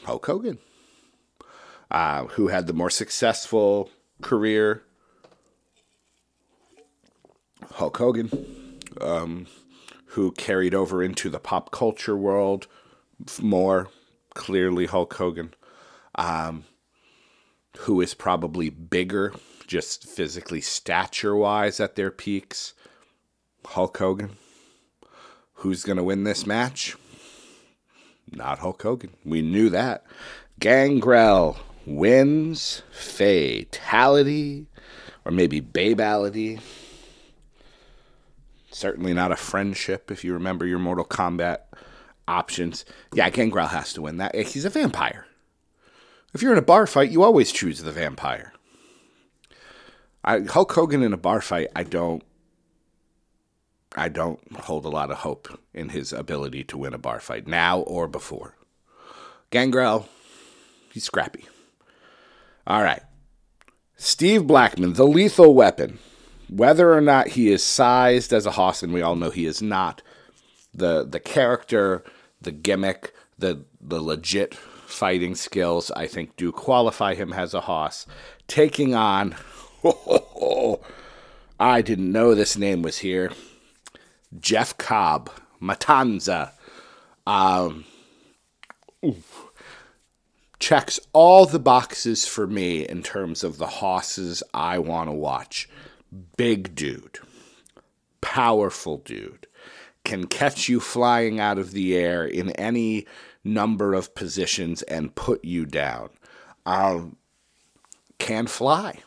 Hulk 0.04 0.26
Hogan. 0.26 0.58
Uh, 1.90 2.24
who 2.24 2.48
had 2.48 2.66
the 2.66 2.72
more 2.72 2.90
successful 2.90 3.90
career? 4.22 4.82
Hulk 7.74 7.96
Hogan. 7.96 8.80
Um, 9.00 9.46
who 10.06 10.32
carried 10.32 10.74
over 10.74 11.02
into 11.02 11.30
the 11.30 11.38
pop 11.38 11.70
culture 11.70 12.16
world 12.16 12.66
more? 13.40 13.88
Clearly 14.34 14.86
Hulk 14.86 15.14
Hogan, 15.14 15.54
um, 16.14 16.64
who 17.78 18.00
is 18.00 18.14
probably 18.14 18.70
bigger, 18.70 19.34
just 19.66 20.06
physically 20.06 20.60
stature 20.60 21.34
wise 21.34 21.80
at 21.80 21.96
their 21.96 22.10
peaks. 22.10 22.74
Hulk 23.64 23.96
Hogan. 23.96 24.30
Who's 25.54 25.84
going 25.84 25.96
to 25.96 26.02
win 26.02 26.24
this 26.24 26.46
match? 26.46 26.96
Not 28.30 28.58
Hulk 28.58 28.82
Hogan. 28.82 29.14
We 29.24 29.42
knew 29.42 29.68
that. 29.70 30.04
Gangrel 30.58 31.58
wins 31.86 32.82
fatality, 32.90 34.66
or 35.24 35.32
maybe 35.32 35.60
babality. 35.60 36.60
Certainly 38.70 39.14
not 39.14 39.32
a 39.32 39.36
friendship 39.36 40.10
if 40.10 40.24
you 40.24 40.32
remember 40.32 40.66
your 40.66 40.78
Mortal 40.78 41.04
Kombat 41.04 41.58
options. 42.28 42.84
Yeah, 43.12 43.30
Gangrel 43.30 43.68
has 43.68 43.92
to 43.94 44.02
win 44.02 44.18
that. 44.18 44.34
He's 44.34 44.64
a 44.64 44.70
vampire. 44.70 45.26
If 46.34 46.42
you're 46.42 46.52
in 46.52 46.58
a 46.58 46.62
bar 46.62 46.86
fight, 46.86 47.10
you 47.10 47.22
always 47.22 47.52
choose 47.52 47.82
the 47.82 47.92
vampire. 47.92 48.52
I, 50.24 50.40
Hulk 50.40 50.72
Hogan 50.72 51.02
in 51.02 51.12
a 51.12 51.18
bar 51.18 51.40
fight, 51.40 51.68
I 51.74 51.84
don't. 51.84 52.22
I 53.94 54.08
don't 54.08 54.40
hold 54.56 54.86
a 54.86 54.88
lot 54.88 55.10
of 55.10 55.18
hope 55.18 55.60
in 55.74 55.90
his 55.90 56.14
ability 56.14 56.64
to 56.64 56.78
win 56.78 56.94
a 56.94 56.98
bar 56.98 57.20
fight 57.20 57.46
now 57.46 57.80
or 57.80 58.08
before. 58.08 58.54
Gangrel, 59.50 60.08
he's 60.90 61.04
scrappy. 61.04 61.44
All 62.66 62.82
right. 62.82 63.02
Steve 63.96 64.46
Blackman, 64.46 64.94
the 64.94 65.06
lethal 65.06 65.54
weapon, 65.54 65.98
whether 66.48 66.94
or 66.94 67.02
not 67.02 67.28
he 67.28 67.50
is 67.50 67.62
sized 67.62 68.32
as 68.32 68.46
a 68.46 68.72
and 68.82 68.94
we 68.94 69.02
all 69.02 69.14
know 69.14 69.30
he 69.30 69.44
is 69.44 69.60
not, 69.60 70.00
the 70.74 71.04
the 71.04 71.20
character, 71.20 72.02
the 72.40 72.52
gimmick, 72.52 73.14
the 73.38 73.64
the 73.80 74.00
legit 74.00 74.54
fighting 74.54 75.34
skills, 75.34 75.90
I 75.92 76.06
think, 76.06 76.36
do 76.36 76.52
qualify 76.52 77.14
him 77.14 77.32
as 77.32 77.54
a 77.54 77.62
hoss. 77.62 78.06
Taking 78.46 78.94
on, 78.94 79.34
I 81.60 81.82
didn't 81.82 82.12
know 82.12 82.34
this 82.34 82.56
name 82.56 82.82
was 82.82 82.98
here. 82.98 83.32
Jeff 84.38 84.76
Cobb, 84.78 85.30
Matanza. 85.60 86.52
Um, 87.26 87.84
checks 90.58 91.00
all 91.12 91.46
the 91.46 91.58
boxes 91.58 92.26
for 92.26 92.46
me 92.46 92.86
in 92.88 93.02
terms 93.02 93.42
of 93.42 93.58
the 93.58 93.66
hosses 93.66 94.42
I 94.54 94.78
want 94.78 95.08
to 95.08 95.12
watch. 95.12 95.68
Big 96.36 96.74
dude, 96.74 97.18
powerful 98.20 98.98
dude, 98.98 99.46
can 100.04 100.26
catch 100.26 100.68
you 100.68 100.80
flying 100.80 101.40
out 101.40 101.58
of 101.58 101.72
the 101.72 101.96
air 101.96 102.24
in 102.24 102.50
any 102.52 103.06
number 103.44 103.94
of 103.94 104.14
positions 104.14 104.82
and 104.82 105.14
put 105.14 105.44
you 105.44 105.64
down. 105.64 106.10
Um, 106.66 107.16
can 108.18 108.46
fly. 108.46 108.98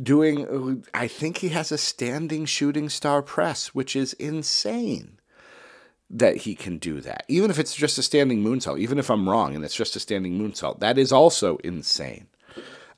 Doing, 0.00 0.84
I 0.92 1.08
think 1.08 1.38
he 1.38 1.48
has 1.50 1.72
a 1.72 1.78
standing 1.78 2.44
shooting 2.44 2.88
star 2.88 3.22
press, 3.22 3.68
which 3.68 3.96
is 3.96 4.12
insane 4.14 5.18
that 6.10 6.38
he 6.38 6.54
can 6.54 6.78
do 6.78 7.00
that. 7.00 7.24
Even 7.28 7.50
if 7.50 7.58
it's 7.58 7.74
just 7.74 7.98
a 7.98 8.02
standing 8.02 8.42
moonsault, 8.42 8.78
even 8.78 8.98
if 8.98 9.10
I'm 9.10 9.28
wrong 9.28 9.54
and 9.54 9.64
it's 9.64 9.74
just 9.74 9.96
a 9.96 10.00
standing 10.00 10.38
moonsault, 10.38 10.80
that 10.80 10.98
is 10.98 11.12
also 11.12 11.56
insane. 11.58 12.26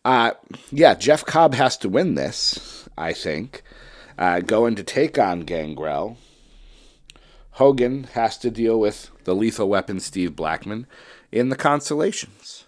Uh, 0.04 0.32
yeah, 0.70 0.94
Jeff 0.94 1.24
Cobb 1.24 1.54
has 1.54 1.76
to 1.78 1.88
win 1.88 2.14
this, 2.14 2.88
I 2.96 3.12
think. 3.12 3.62
Uh, 4.18 4.40
going 4.40 4.74
to 4.74 4.82
take 4.82 5.18
on 5.18 5.40
Gangrel. 5.40 6.18
Hogan 7.58 8.04
has 8.12 8.38
to 8.38 8.52
deal 8.52 8.78
with 8.78 9.10
the 9.24 9.34
lethal 9.34 9.68
weapon 9.68 9.98
Steve 9.98 10.36
Blackman 10.36 10.86
in 11.32 11.48
the 11.48 11.56
consolations. 11.56 12.66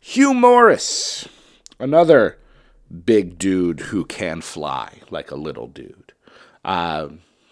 Hugh 0.00 0.34
Morris, 0.34 1.28
another 1.78 2.38
big 3.06 3.38
dude 3.38 3.78
who 3.78 4.04
can 4.04 4.40
fly 4.40 4.98
like 5.08 5.30
a 5.30 5.36
little 5.36 5.68
dude. 5.68 6.14
Uh, 6.64 7.10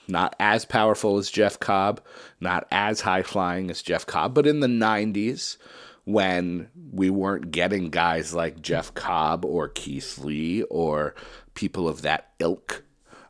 not 0.09 0.35
as 0.41 0.65
powerful 0.65 1.19
as 1.19 1.31
Jeff 1.31 1.61
Cobb, 1.61 2.01
not 2.41 2.67
as 2.73 3.03
high 3.03 3.23
flying 3.23 3.71
as 3.71 3.83
Jeff 3.83 4.05
Cobb, 4.05 4.35
but 4.35 4.45
in 4.45 4.59
the 4.59 4.67
90s 4.67 5.57
when 6.05 6.69
we 6.93 7.11
weren't 7.11 7.53
getting 7.53 7.91
guys 7.91 8.35
like 8.35 8.61
Jeff 8.61 8.93
Cobb 8.95 9.45
or 9.45 9.69
Keith 9.69 10.19
Lee 10.19 10.65
or 10.65 11.15
people 11.55 11.87
of 11.87 12.03
that 12.03 12.33
ilk 12.41 12.83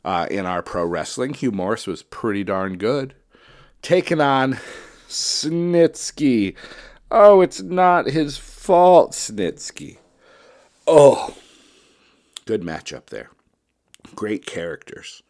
uh, 0.04 0.26
in 0.30 0.46
our 0.46 0.62
pro 0.62 0.84
wrestling, 0.84 1.34
Hugh 1.34 1.52
Morris 1.52 1.86
was 1.86 2.02
pretty 2.02 2.44
darn 2.44 2.78
good. 2.78 3.14
Taking 3.82 4.20
on 4.20 4.58
Snitsky. 5.08 6.54
Oh, 7.10 7.40
it's 7.40 7.60
not 7.60 8.06
his 8.06 8.36
fault, 8.36 9.12
Snitsky. 9.12 9.98
Oh, 10.86 11.34
good 12.46 12.62
matchup 12.62 13.06
there. 13.06 13.30
Great 14.14 14.46
characters 14.46 15.22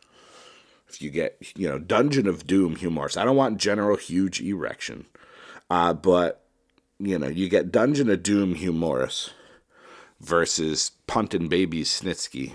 if 0.91 1.00
you 1.00 1.11
get 1.11 1.37
you 1.57 1.69
know 1.69 1.79
Dungeon 1.79 2.27
of 2.27 2.47
Doom 2.47 2.77
Hugh 2.77 2.91
Morris. 2.91 3.17
I 3.17 3.25
don't 3.25 3.37
want 3.37 3.59
General 3.59 3.97
Hugh 3.97 4.29
G. 4.29 4.53
Rection, 4.53 5.07
uh, 5.71 5.95
but 5.95 6.45
you 6.99 7.19
know 7.19 7.29
you 7.29 7.49
get 7.49 7.73
Dungeon 7.73 8.11
of 8.11 8.23
Doom 8.23 8.57
Hugh 8.57 8.73
Morris 8.73 9.31
versus 10.21 10.91
Puntin' 11.07 11.49
Baby 11.49 11.85
Snitsky. 11.85 12.55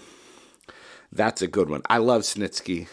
That's 1.15 1.41
a 1.41 1.47
good 1.47 1.69
one. 1.69 1.81
I 1.89 1.97
love 1.97 2.23
Snitsky. 2.23 2.87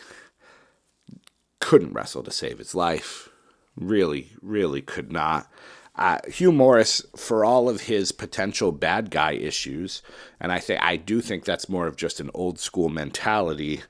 Couldn't 1.59 1.93
wrestle 1.93 2.23
to 2.23 2.31
save 2.31 2.59
his 2.59 2.75
life. 2.75 3.29
Really, 3.77 4.31
really 4.41 4.81
could 4.81 5.11
not. 5.11 5.51
Uh, 5.97 6.19
Hugh 6.27 6.53
Morris, 6.53 7.05
for 7.17 7.45
all 7.45 7.69
of 7.69 7.83
his 7.83 8.13
potential 8.13 8.73
bad 8.73 9.11
guy 9.11 9.33
issues, 9.33 10.03
and 10.41 10.51
I 10.51 10.59
think 10.59 10.83
I 10.83 10.97
do 10.97 11.21
think 11.21 11.45
that's 11.45 11.69
more 11.69 11.87
of 11.87 11.97
just 11.97 12.21
an 12.21 12.31
old 12.33 12.59
school 12.59 12.89
mentality, 12.89 13.83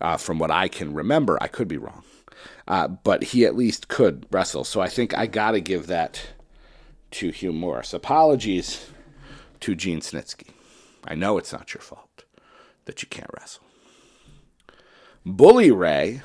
uh, 0.00 0.18
from 0.18 0.38
what 0.38 0.52
I 0.52 0.68
can 0.68 0.94
remember. 0.94 1.36
I 1.40 1.48
could 1.48 1.66
be 1.66 1.78
wrong, 1.78 2.04
uh, 2.68 2.88
but 2.88 3.24
he 3.24 3.44
at 3.44 3.56
least 3.56 3.88
could 3.88 4.26
wrestle. 4.30 4.64
So 4.64 4.80
I 4.80 4.88
think 4.88 5.16
I 5.16 5.26
got 5.26 5.52
to 5.52 5.60
give 5.60 5.88
that 5.88 6.28
to 7.12 7.30
Hugh 7.30 7.52
Morris. 7.52 7.92
Apologies 7.92 8.90
to 9.60 9.74
Gene 9.74 10.00
Snitsky. 10.00 10.50
I 11.06 11.14
know 11.16 11.38
it's 11.38 11.52
not 11.52 11.74
your 11.74 11.80
fault 11.80 12.24
that 12.84 13.02
you 13.02 13.08
can't 13.08 13.30
wrestle. 13.36 13.64
Bully 15.28 15.70
Ray. 15.70 16.22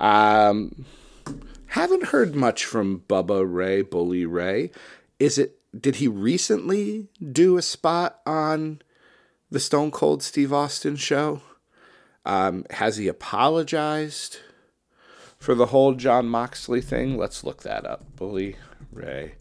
Um, 0.00 0.86
haven't 1.68 2.06
heard 2.06 2.34
much 2.34 2.64
from 2.64 3.02
Bubba 3.08 3.44
Ray, 3.46 3.82
Bully 3.82 4.24
Ray. 4.24 4.70
Is 5.18 5.38
it 5.38 5.58
did 5.78 5.96
he 5.96 6.08
recently 6.08 7.08
do 7.20 7.58
a 7.58 7.62
spot 7.62 8.20
on 8.24 8.80
the 9.50 9.60
Stone 9.60 9.90
Cold 9.90 10.22
Steve 10.22 10.52
Austin 10.52 10.96
show? 10.96 11.42
Um, 12.24 12.64
has 12.70 12.96
he 12.96 13.08
apologized 13.08 14.38
for 15.38 15.54
the 15.54 15.66
whole 15.66 15.94
Jon 15.94 16.28
Moxley 16.28 16.80
thing? 16.80 17.18
Let's 17.18 17.44
look 17.44 17.62
that 17.62 17.84
up. 17.84 18.16
Bully 18.16 18.56
Ray, 18.90 19.34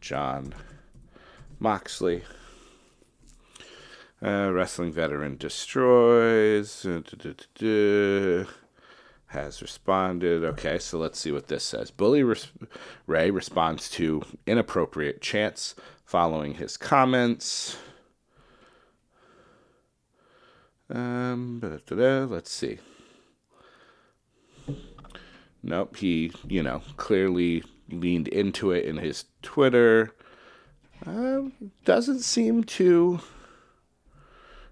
Jon 0.00 0.54
Moxley. 1.60 2.24
Uh, 4.22 4.50
wrestling 4.52 4.92
veteran 4.92 5.36
destroys. 5.36 6.86
Has 9.26 9.60
responded. 9.60 10.44
Okay, 10.44 10.78
so 10.78 10.98
let's 10.98 11.18
see 11.18 11.32
what 11.32 11.48
this 11.48 11.64
says. 11.64 11.90
Bully 11.90 12.22
Res- 12.22 12.52
Ray 13.06 13.30
responds 13.30 13.90
to 13.90 14.22
inappropriate 14.46 15.20
chants 15.20 15.74
following 16.04 16.54
his 16.54 16.76
comments. 16.76 17.76
Um, 20.88 21.60
let's 21.90 22.52
see. 22.52 22.78
Nope, 25.62 25.96
he, 25.96 26.30
you 26.46 26.62
know, 26.62 26.80
clearly 26.96 27.64
leaned 27.90 28.28
into 28.28 28.70
it 28.70 28.84
in 28.84 28.98
his 28.98 29.24
Twitter. 29.42 30.14
Uh, 31.04 31.42
doesn't 31.84 32.20
seem 32.20 32.62
to, 32.64 33.20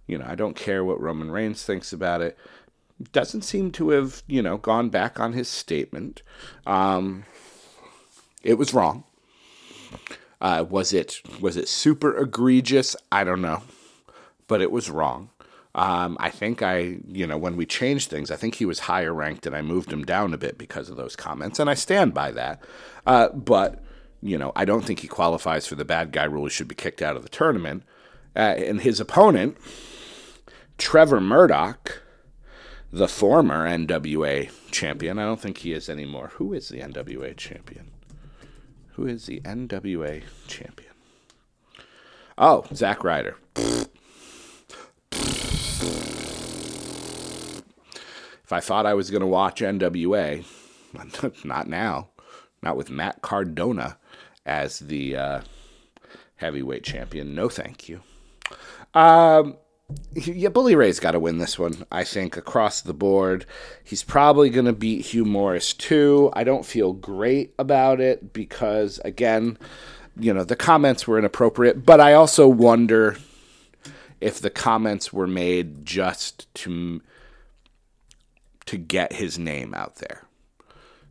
you 0.06 0.18
know, 0.18 0.26
I 0.28 0.34
don't 0.34 0.56
care 0.56 0.84
what 0.84 1.00
Roman 1.00 1.30
Reigns 1.30 1.62
thinks 1.62 1.92
about 1.92 2.20
it 2.20 2.36
doesn't 3.12 3.42
seem 3.42 3.70
to 3.72 3.90
have, 3.90 4.22
you 4.26 4.42
know, 4.42 4.56
gone 4.56 4.88
back 4.88 5.18
on 5.18 5.32
his 5.32 5.48
statement. 5.48 6.22
Um, 6.66 7.24
it 8.42 8.54
was 8.54 8.72
wrong. 8.72 9.04
Uh, 10.40 10.64
was 10.68 10.92
it 10.92 11.20
was 11.40 11.56
it 11.56 11.68
super 11.68 12.16
egregious? 12.16 12.94
I 13.10 13.24
don't 13.24 13.40
know, 13.40 13.62
but 14.46 14.60
it 14.60 14.70
was 14.70 14.90
wrong. 14.90 15.30
Um, 15.74 16.16
I 16.20 16.30
think 16.30 16.62
I, 16.62 16.98
you 17.08 17.26
know, 17.26 17.36
when 17.36 17.56
we 17.56 17.66
changed 17.66 18.08
things, 18.08 18.30
I 18.30 18.36
think 18.36 18.56
he 18.56 18.64
was 18.64 18.80
higher 18.80 19.12
ranked 19.12 19.44
and 19.44 19.56
I 19.56 19.62
moved 19.62 19.92
him 19.92 20.04
down 20.04 20.32
a 20.32 20.38
bit 20.38 20.56
because 20.56 20.88
of 20.88 20.96
those 20.96 21.16
comments, 21.16 21.58
and 21.58 21.68
I 21.68 21.74
stand 21.74 22.14
by 22.14 22.30
that. 22.32 22.62
Uh, 23.06 23.28
but 23.30 23.82
you 24.22 24.38
know, 24.38 24.52
I 24.56 24.64
don't 24.64 24.84
think 24.84 25.00
he 25.00 25.08
qualifies 25.08 25.66
for 25.66 25.74
the 25.74 25.84
bad 25.84 26.12
guy 26.12 26.24
rule. 26.24 26.44
He 26.44 26.50
should 26.50 26.68
be 26.68 26.74
kicked 26.74 27.02
out 27.02 27.16
of 27.16 27.22
the 27.22 27.28
tournament. 27.28 27.82
Uh, 28.36 28.54
and 28.56 28.80
his 28.80 28.98
opponent, 28.98 29.56
Trevor 30.78 31.20
Murdoch, 31.20 32.02
the 32.92 33.08
former 33.08 33.66
NWA 33.66 34.50
champion. 34.70 35.18
I 35.18 35.24
don't 35.24 35.40
think 35.40 35.58
he 35.58 35.72
is 35.72 35.88
anymore. 35.88 36.32
Who 36.34 36.52
is 36.52 36.68
the 36.68 36.80
NWA 36.80 37.36
champion? 37.36 37.90
Who 38.92 39.06
is 39.06 39.26
the 39.26 39.40
NWA 39.40 40.22
champion? 40.46 40.92
Oh, 42.38 42.64
Zack 42.74 43.04
Ryder. 43.04 43.36
If 48.44 48.52
I 48.52 48.60
thought 48.60 48.86
I 48.86 48.94
was 48.94 49.10
going 49.10 49.20
to 49.22 49.26
watch 49.26 49.60
NWA, 49.60 50.44
not 51.44 51.68
now. 51.68 52.08
Not 52.62 52.76
with 52.76 52.90
Matt 52.90 53.22
Cardona 53.22 53.98
as 54.46 54.78
the 54.80 55.16
uh, 55.16 55.40
heavyweight 56.36 56.84
champion. 56.84 57.34
No, 57.34 57.48
thank 57.48 57.88
you. 57.88 58.00
Um, 58.94 59.56
yeah, 60.14 60.48
Bully 60.48 60.76
Ray's 60.76 61.00
got 61.00 61.12
to 61.12 61.20
win 61.20 61.38
this 61.38 61.58
one, 61.58 61.86
I 61.90 62.04
think, 62.04 62.36
across 62.36 62.80
the 62.80 62.94
board. 62.94 63.46
He's 63.82 64.02
probably 64.02 64.50
going 64.50 64.66
to 64.66 64.72
beat 64.72 65.06
Hugh 65.06 65.24
Morris 65.24 65.72
too. 65.72 66.30
I 66.34 66.44
don't 66.44 66.64
feel 66.64 66.92
great 66.92 67.54
about 67.58 68.00
it 68.00 68.32
because, 68.32 69.00
again, 69.04 69.58
you 70.18 70.32
know, 70.32 70.44
the 70.44 70.56
comments 70.56 71.06
were 71.06 71.18
inappropriate, 71.18 71.84
but 71.84 72.00
I 72.00 72.12
also 72.12 72.46
wonder 72.46 73.16
if 74.20 74.40
the 74.40 74.50
comments 74.50 75.12
were 75.12 75.26
made 75.26 75.84
just 75.84 76.52
to 76.54 77.02
to 78.66 78.78
get 78.78 79.12
his 79.12 79.38
name 79.38 79.74
out 79.74 79.96
there. 79.96 80.22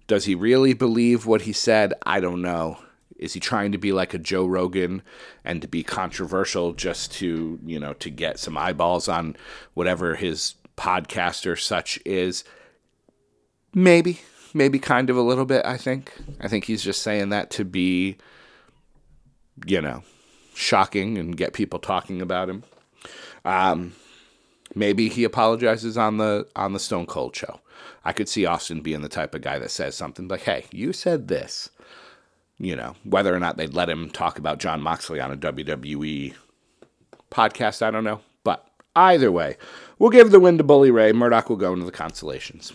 Does 0.08 0.26
he 0.26 0.34
really 0.34 0.74
believe 0.74 1.28
what 1.28 1.44
he 1.44 1.54
said? 1.54 1.94
I 2.04 2.20
don't 2.20 2.42
know 2.42 2.80
Is 3.24 3.34
he 3.34 3.40
trying 3.40 3.72
to 3.72 3.78
be 3.78 3.94
like 3.94 4.14
a 4.14 4.20
Joe 4.20 4.46
Rogan 4.46 5.02
and 5.46 5.62
to 5.62 5.68
be 5.68 5.82
controversial 5.82 6.74
just 6.74 7.14
to, 7.14 7.58
you 7.66 7.80
know, 7.80 7.94
to 7.94 8.10
get 8.10 8.38
some 8.38 8.58
eyeballs 8.58 9.08
on 9.08 9.38
whatever 9.76 10.16
his 10.16 10.56
podcast 10.76 11.50
or 11.50 11.56
such 11.56 11.98
is? 12.06 12.44
Maybe, 13.74 14.20
maybe 14.54 14.78
kind 14.78 15.10
of 15.10 15.16
a 15.16 15.22
little 15.22 15.46
bit, 15.46 15.66
I 15.66 15.78
think. 15.78 16.12
I 16.42 16.50
think 16.50 16.66
he's 16.66 16.84
just 16.84 17.02
saying 17.02 17.30
that 17.30 17.50
to 17.52 17.64
be, 17.64 18.18
you 19.66 19.80
know, 19.80 20.04
shocking 20.54 21.18
and 21.18 21.38
get 21.38 21.54
people 21.54 21.80
talking 21.80 22.22
about 22.22 22.50
him. 22.50 22.64
Um, 23.46 23.94
maybe 24.76 25.08
he 25.08 25.24
apologizes 25.24 25.98
on 25.98 26.18
the 26.18 26.46
on 26.58 26.74
the 26.74 26.80
Stone 26.80 27.06
Cold 27.06 27.38
show. 27.38 27.62
I 28.04 28.12
could 28.12 28.28
see 28.28 28.46
Austin 28.46 28.82
being 28.82 29.02
the 29.02 29.10
type 29.10 29.34
of 29.34 29.42
guy 29.42 29.60
that 29.60 29.72
says 29.72 29.96
something 29.96 30.28
like, 30.28 30.42
"Hey, 30.42 30.66
you 30.72 30.92
said 30.92 31.30
this." 31.30 31.70
You 32.60 32.76
know, 32.76 32.96
whether 33.04 33.34
or 33.36 33.40
not 33.40 33.58
they'd 33.58 33.74
let 33.74 33.90
him 33.90 34.10
talk 34.10 34.38
about 34.38 34.60
Jon 34.60 34.82
Moxley 34.82 35.20
on 35.20 35.32
a 35.32 35.38
WWE 35.38 36.34
podcast, 37.32 37.82
I 37.82 37.92
don't 37.92 38.04
know. 38.04 38.22
But 38.44 38.66
either 38.96 39.32
way, 39.32 39.58
we'll 40.00 40.12
give 40.12 40.32
the 40.32 40.40
win 40.40 40.58
to 40.60 40.64
Bully 40.64 40.92
Ray. 40.92 41.12
Murdoch 41.12 41.50
will 41.50 41.58
go 41.58 41.74
into 41.74 41.86
the 41.86 41.92
consolations. 41.92 42.72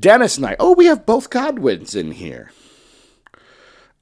Dennis 0.00 0.38
Knight. 0.38 0.56
Oh, 0.58 0.72
we 0.72 0.86
have 0.86 1.06
both 1.06 1.30
Godwinns 1.30 1.94
in 1.94 2.12
here. 2.12 2.50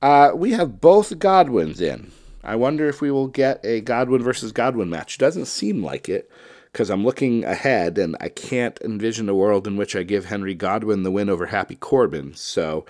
Uh, 0.01 0.33
we 0.35 0.53
have 0.53 0.81
both 0.81 1.19
Godwinns 1.19 1.81
in. 1.81 2.13
I 2.45 2.57
wonder 2.57 2.89
if 2.89 3.01
we 3.01 3.11
will 3.11 3.29
get 3.29 3.65
a 3.65 3.81
Godwinn 3.81 4.23
versus 4.23 4.53
Godwinn 4.53 4.91
match. 4.91 5.19
Doesn't 5.19 5.47
seem 5.47 5.83
like 5.83 6.09
it 6.09 6.31
because 6.73 6.91
I'm 6.91 7.05
looking 7.05 7.45
ahead 7.45 7.99
and 7.99 8.17
I 8.21 8.29
can't 8.29 8.81
envision 8.83 9.29
a 9.29 9.35
world 9.35 9.67
in 9.67 9.77
which 9.77 9.95
I 9.95 10.03
give 10.03 10.25
Henry 10.25 10.55
Godwinn 10.55 11.03
the 11.03 11.11
win 11.11 11.29
over 11.29 11.47
Happy 11.47 11.77
Corbin. 11.77 12.35
So 12.35 12.85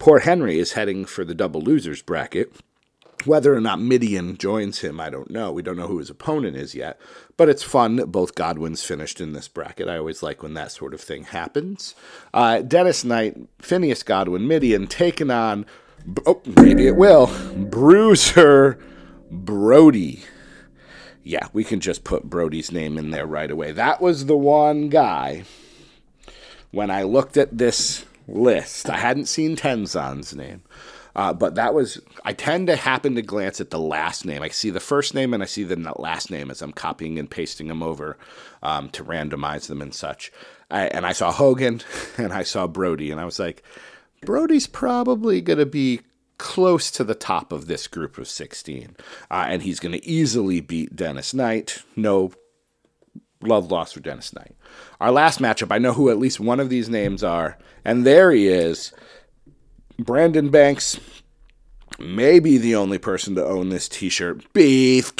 poor 0.00 0.18
Henry 0.18 0.58
is 0.58 0.72
heading 0.72 1.04
for 1.04 1.24
the 1.24 1.34
double 1.34 1.60
losers 1.60 2.02
bracket. 2.02 2.52
Whether 3.26 3.54
or 3.54 3.60
not 3.60 3.80
Mideon 3.80 4.38
joins 4.38 4.80
him, 4.80 4.98
I 4.98 5.10
don't 5.10 5.30
know. 5.30 5.52
We 5.52 5.62
don't 5.62 5.76
know 5.76 5.86
who 5.86 5.98
his 5.98 6.10
opponent 6.10 6.56
is 6.56 6.74
yet. 6.74 6.98
But 7.36 7.48
it's 7.48 7.62
fun 7.62 7.96
that 7.96 8.06
both 8.06 8.34
Godwinns 8.34 8.82
finished 8.82 9.20
in 9.20 9.34
this 9.34 9.46
bracket. 9.46 9.88
I 9.88 9.98
always 9.98 10.22
like 10.22 10.42
when 10.42 10.54
that 10.54 10.72
sort 10.72 10.94
of 10.94 11.00
thing 11.00 11.24
happens. 11.24 11.94
Uh, 12.32 12.62
Dennis 12.62 13.04
Knight, 13.04 13.36
Phineas 13.60 14.02
Godwinn, 14.02 14.48
Mideon 14.48 14.88
taking 14.88 15.30
on, 15.30 15.66
oh, 16.26 16.40
maybe 16.56 16.86
it 16.86 16.96
will, 16.96 17.30
Bruiser 17.54 18.78
Brody 19.30 20.24
yeah, 21.22 21.48
we 21.52 21.64
can 21.64 21.80
just 21.80 22.04
put 22.04 22.24
Brody's 22.24 22.72
name 22.72 22.96
in 22.98 23.10
there 23.10 23.26
right 23.26 23.50
away. 23.50 23.72
That 23.72 24.00
was 24.00 24.26
the 24.26 24.36
one 24.36 24.88
guy 24.88 25.44
when 26.70 26.90
I 26.90 27.02
looked 27.02 27.36
at 27.36 27.56
this 27.56 28.04
list. 28.30 28.88
I 28.88 28.98
hadn't 28.98 29.26
seen 29.26 29.56
Tenzan's 29.56 30.34
name. 30.34 30.62
Uh, 31.16 31.32
but 31.32 31.56
that 31.56 31.74
was, 31.74 32.00
I 32.24 32.32
tend 32.32 32.68
to 32.68 32.76
happen 32.76 33.16
to 33.16 33.22
glance 33.22 33.60
at 33.60 33.70
the 33.70 33.80
last 33.80 34.24
name. 34.24 34.42
I 34.42 34.48
see 34.48 34.70
the 34.70 34.80
first 34.80 35.12
name 35.12 35.34
and 35.34 35.42
I 35.42 35.46
see 35.46 35.64
the 35.64 35.76
last 35.98 36.30
name 36.30 36.50
as 36.50 36.62
I'm 36.62 36.72
copying 36.72 37.18
and 37.18 37.28
pasting 37.28 37.66
them 37.66 37.82
over 37.82 38.16
um, 38.62 38.90
to 38.90 39.04
randomize 39.04 39.66
them 39.66 39.82
and 39.82 39.92
such. 39.92 40.32
I, 40.70 40.86
and 40.86 41.04
I 41.04 41.12
saw 41.12 41.32
Hogan 41.32 41.80
and 42.16 42.32
I 42.32 42.44
saw 42.44 42.66
Brody, 42.66 43.10
and 43.10 43.20
I 43.20 43.24
was 43.24 43.38
like, 43.38 43.62
Brody's 44.22 44.66
probably 44.66 45.40
going 45.40 45.58
to 45.58 45.66
be 45.66 46.02
close 46.38 46.90
to 46.92 47.04
the 47.04 47.14
top 47.14 47.52
of 47.52 47.66
this 47.66 47.86
group 47.86 48.16
of 48.16 48.28
16. 48.28 48.96
Uh, 49.30 49.46
and 49.48 49.62
he's 49.62 49.80
going 49.80 49.92
to 49.92 50.06
easily 50.06 50.60
beat 50.60 50.96
Dennis 50.96 51.34
Knight. 51.34 51.82
No 51.96 52.32
love 53.42 53.70
lost 53.70 53.94
for 53.94 54.00
Dennis 54.00 54.34
Knight. 54.34 54.54
Our 55.00 55.10
last 55.10 55.40
matchup, 55.40 55.72
I 55.72 55.78
know 55.78 55.92
who 55.92 56.10
at 56.10 56.18
least 56.18 56.40
one 56.40 56.60
of 56.60 56.68
these 56.68 56.88
names 56.88 57.22
are. 57.22 57.58
And 57.84 58.06
there 58.06 58.32
he 58.32 58.48
is. 58.48 58.92
Brandon 59.98 60.50
Banks, 60.50 60.98
maybe 61.98 62.58
the 62.58 62.74
only 62.74 62.98
person 62.98 63.34
to 63.34 63.44
own 63.44 63.68
this 63.68 63.88
t 63.88 64.08
shirt. 64.08 64.52
Beefcake. 64.52 65.16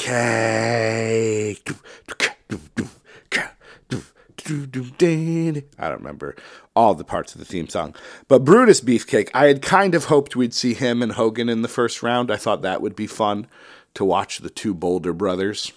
I 5.77 5.89
don't 5.89 5.99
remember 5.99 6.35
all 6.75 6.93
the 6.93 7.03
parts 7.03 7.33
of 7.33 7.39
the 7.39 7.45
theme 7.45 7.69
song. 7.69 7.95
But 8.27 8.43
Brutus 8.43 8.81
Beefcake, 8.81 9.29
I 9.33 9.45
had 9.45 9.61
kind 9.61 9.95
of 9.95 10.05
hoped 10.05 10.35
we'd 10.35 10.53
see 10.53 10.73
him 10.73 11.01
and 11.01 11.13
Hogan 11.13 11.47
in 11.49 11.61
the 11.61 11.67
first 11.67 12.01
round. 12.01 12.31
I 12.31 12.37
thought 12.37 12.61
that 12.61 12.81
would 12.81 12.95
be 12.95 13.07
fun 13.07 13.47
to 13.93 14.05
watch 14.05 14.39
the 14.39 14.49
two 14.49 14.73
Boulder 14.73 15.13
brothers, 15.13 15.71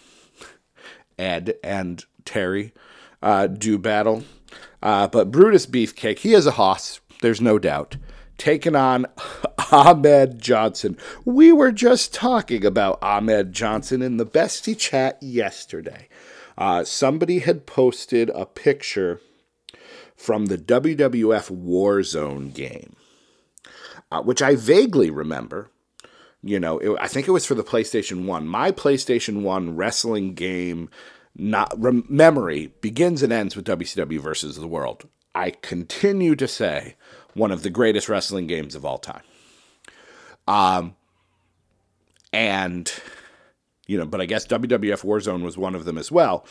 Ed 1.18 1.54
and 1.62 2.04
Terry, 2.24 2.72
uh, 3.22 3.46
do 3.46 3.78
battle. 3.78 4.24
Uh, 4.82 5.08
but 5.08 5.30
Brutus 5.30 5.66
Beefcake, 5.66 6.18
he 6.18 6.34
is 6.34 6.46
a 6.46 6.52
hoss, 6.52 7.00
there's 7.22 7.40
no 7.40 7.58
doubt. 7.58 7.96
Taking 8.36 8.76
on 8.76 9.06
Ahmed 9.72 10.40
Johnson. 10.40 10.98
We 11.24 11.52
were 11.52 11.72
just 11.72 12.12
talking 12.12 12.64
about 12.64 13.02
Ahmed 13.02 13.52
Johnson 13.52 14.02
in 14.02 14.16
the 14.16 14.26
bestie 14.26 14.78
chat 14.78 15.22
yesterday. 15.22 16.08
Uh, 16.58 16.84
somebody 16.84 17.40
had 17.40 17.66
posted 17.66 18.30
a 18.30 18.46
picture 18.46 19.20
from 20.16 20.46
the 20.46 20.58
WWF 20.58 21.50
Warzone 21.50 22.52
game, 22.52 22.94
uh, 24.10 24.22
which 24.22 24.42
I 24.42 24.54
vaguely 24.54 25.10
remember. 25.10 25.70
You 26.42 26.60
know, 26.60 26.78
it, 26.78 26.96
I 27.00 27.08
think 27.08 27.26
it 27.26 27.32
was 27.32 27.46
for 27.46 27.54
the 27.54 27.64
PlayStation 27.64 28.26
1. 28.26 28.46
My 28.46 28.70
PlayStation 28.70 29.42
1 29.42 29.76
wrestling 29.76 30.34
game 30.34 30.90
not 31.36 31.72
rem- 31.76 32.06
memory 32.08 32.72
begins 32.80 33.22
and 33.22 33.32
ends 33.32 33.56
with 33.56 33.66
WCW 33.66 34.20
versus 34.20 34.56
the 34.56 34.66
World. 34.66 35.08
I 35.34 35.50
continue 35.50 36.36
to 36.36 36.46
say 36.46 36.96
one 37.34 37.50
of 37.50 37.62
the 37.62 37.70
greatest 37.70 38.08
wrestling 38.08 38.46
games 38.46 38.74
of 38.74 38.84
all 38.84 38.98
time. 38.98 39.22
Um, 40.46 40.94
and 42.32 42.92
you 43.86 43.98
know, 43.98 44.06
but 44.06 44.20
I 44.20 44.26
guess 44.26 44.46
WWF 44.46 45.04
Warzone 45.04 45.42
was 45.42 45.58
one 45.58 45.74
of 45.74 45.84
them 45.84 45.98
as 45.98 46.10
well. 46.10 46.46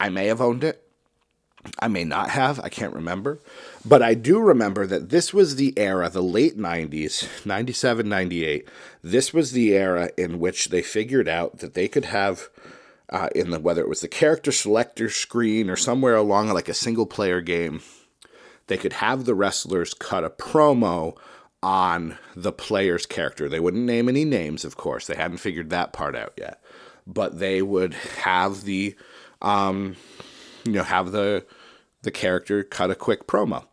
I 0.00 0.08
may 0.08 0.26
have 0.26 0.40
owned 0.40 0.64
it. 0.64 0.82
I 1.78 1.86
may 1.86 2.02
not 2.02 2.30
have. 2.30 2.58
I 2.58 2.68
can't 2.68 2.94
remember. 2.94 3.38
But 3.84 4.02
I 4.02 4.14
do 4.14 4.40
remember 4.40 4.84
that 4.86 5.10
this 5.10 5.32
was 5.32 5.54
the 5.54 5.72
era, 5.78 6.08
the 6.08 6.22
late 6.22 6.58
90s, 6.58 7.46
97, 7.46 8.08
98. 8.08 8.68
This 9.02 9.32
was 9.32 9.52
the 9.52 9.74
era 9.76 10.10
in 10.16 10.40
which 10.40 10.70
they 10.70 10.82
figured 10.82 11.28
out 11.28 11.58
that 11.58 11.74
they 11.74 11.86
could 11.86 12.06
have, 12.06 12.48
uh, 13.12 13.28
in 13.34 13.50
the 13.50 13.60
whether 13.60 13.80
it 13.80 13.88
was 13.88 14.00
the 14.00 14.08
character 14.08 14.50
selector 14.50 15.08
screen 15.08 15.70
or 15.70 15.76
somewhere 15.76 16.16
along 16.16 16.48
like 16.48 16.68
a 16.68 16.74
single 16.74 17.06
player 17.06 17.40
game, 17.40 17.80
they 18.66 18.76
could 18.76 18.94
have 18.94 19.24
the 19.24 19.34
wrestlers 19.34 19.94
cut 19.94 20.24
a 20.24 20.30
promo 20.30 21.16
on 21.62 22.18
the 22.34 22.52
player's 22.52 23.06
character. 23.06 23.48
They 23.48 23.60
wouldn't 23.60 23.84
name 23.84 24.08
any 24.08 24.24
names, 24.24 24.64
of 24.64 24.76
course. 24.76 25.06
They 25.06 25.14
hadn't 25.14 25.38
figured 25.38 25.70
that 25.70 25.92
part 25.92 26.16
out 26.16 26.32
yet 26.36 26.60
but 27.06 27.38
they 27.38 27.62
would 27.62 27.94
have 27.94 28.64
the 28.64 28.94
um, 29.40 29.96
you 30.64 30.72
know 30.72 30.82
have 30.82 31.12
the 31.12 31.44
the 32.02 32.10
character 32.10 32.62
cut 32.62 32.90
a 32.90 32.94
quick 32.94 33.26
promo. 33.26 33.64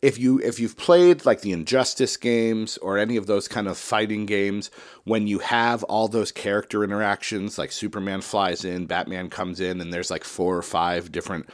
If 0.00 0.18
you 0.18 0.38
if 0.38 0.60
you've 0.60 0.76
played 0.76 1.26
like 1.26 1.40
the 1.40 1.52
Injustice 1.52 2.16
games 2.16 2.78
or 2.78 2.98
any 2.98 3.16
of 3.16 3.26
those 3.26 3.48
kind 3.48 3.66
of 3.66 3.76
fighting 3.76 4.26
games, 4.26 4.70
when 5.04 5.26
you 5.26 5.40
have 5.40 5.82
all 5.84 6.06
those 6.06 6.30
character 6.30 6.84
interactions, 6.84 7.58
like 7.58 7.72
Superman 7.72 8.20
flies 8.20 8.64
in, 8.64 8.86
Batman 8.86 9.28
comes 9.28 9.60
in, 9.60 9.80
and 9.80 9.92
there's 9.92 10.10
like 10.10 10.24
four 10.24 10.56
or 10.56 10.62
five 10.62 11.10
different 11.10 11.48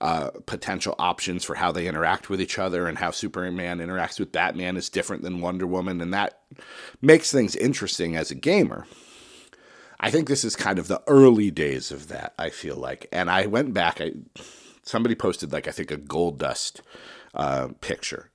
uh, 0.00 0.30
potential 0.46 0.94
options 1.00 1.44
for 1.44 1.56
how 1.56 1.72
they 1.72 1.88
interact 1.88 2.30
with 2.30 2.40
each 2.40 2.58
other, 2.58 2.86
and 2.86 2.98
how 2.98 3.10
Superman 3.10 3.78
interacts 3.78 4.20
with 4.20 4.30
Batman 4.30 4.76
is 4.76 4.88
different 4.88 5.22
than 5.22 5.40
Wonder 5.40 5.66
Woman, 5.66 6.00
and 6.00 6.14
that 6.14 6.40
makes 7.02 7.32
things 7.32 7.56
interesting 7.56 8.14
as 8.14 8.30
a 8.30 8.36
gamer. 8.36 8.86
I 9.98 10.12
think 10.12 10.28
this 10.28 10.44
is 10.44 10.54
kind 10.54 10.78
of 10.78 10.86
the 10.86 11.02
early 11.08 11.50
days 11.50 11.90
of 11.90 12.06
that. 12.08 12.34
I 12.38 12.50
feel 12.50 12.76
like, 12.76 13.08
and 13.10 13.28
I 13.28 13.46
went 13.46 13.74
back. 13.74 14.00
I 14.00 14.12
somebody 14.84 15.14
posted 15.14 15.52
like 15.52 15.68
I 15.68 15.72
think 15.72 15.90
a 15.90 15.96
Goldust 15.96 16.80
uh, 17.34 17.68
picture, 17.80 18.30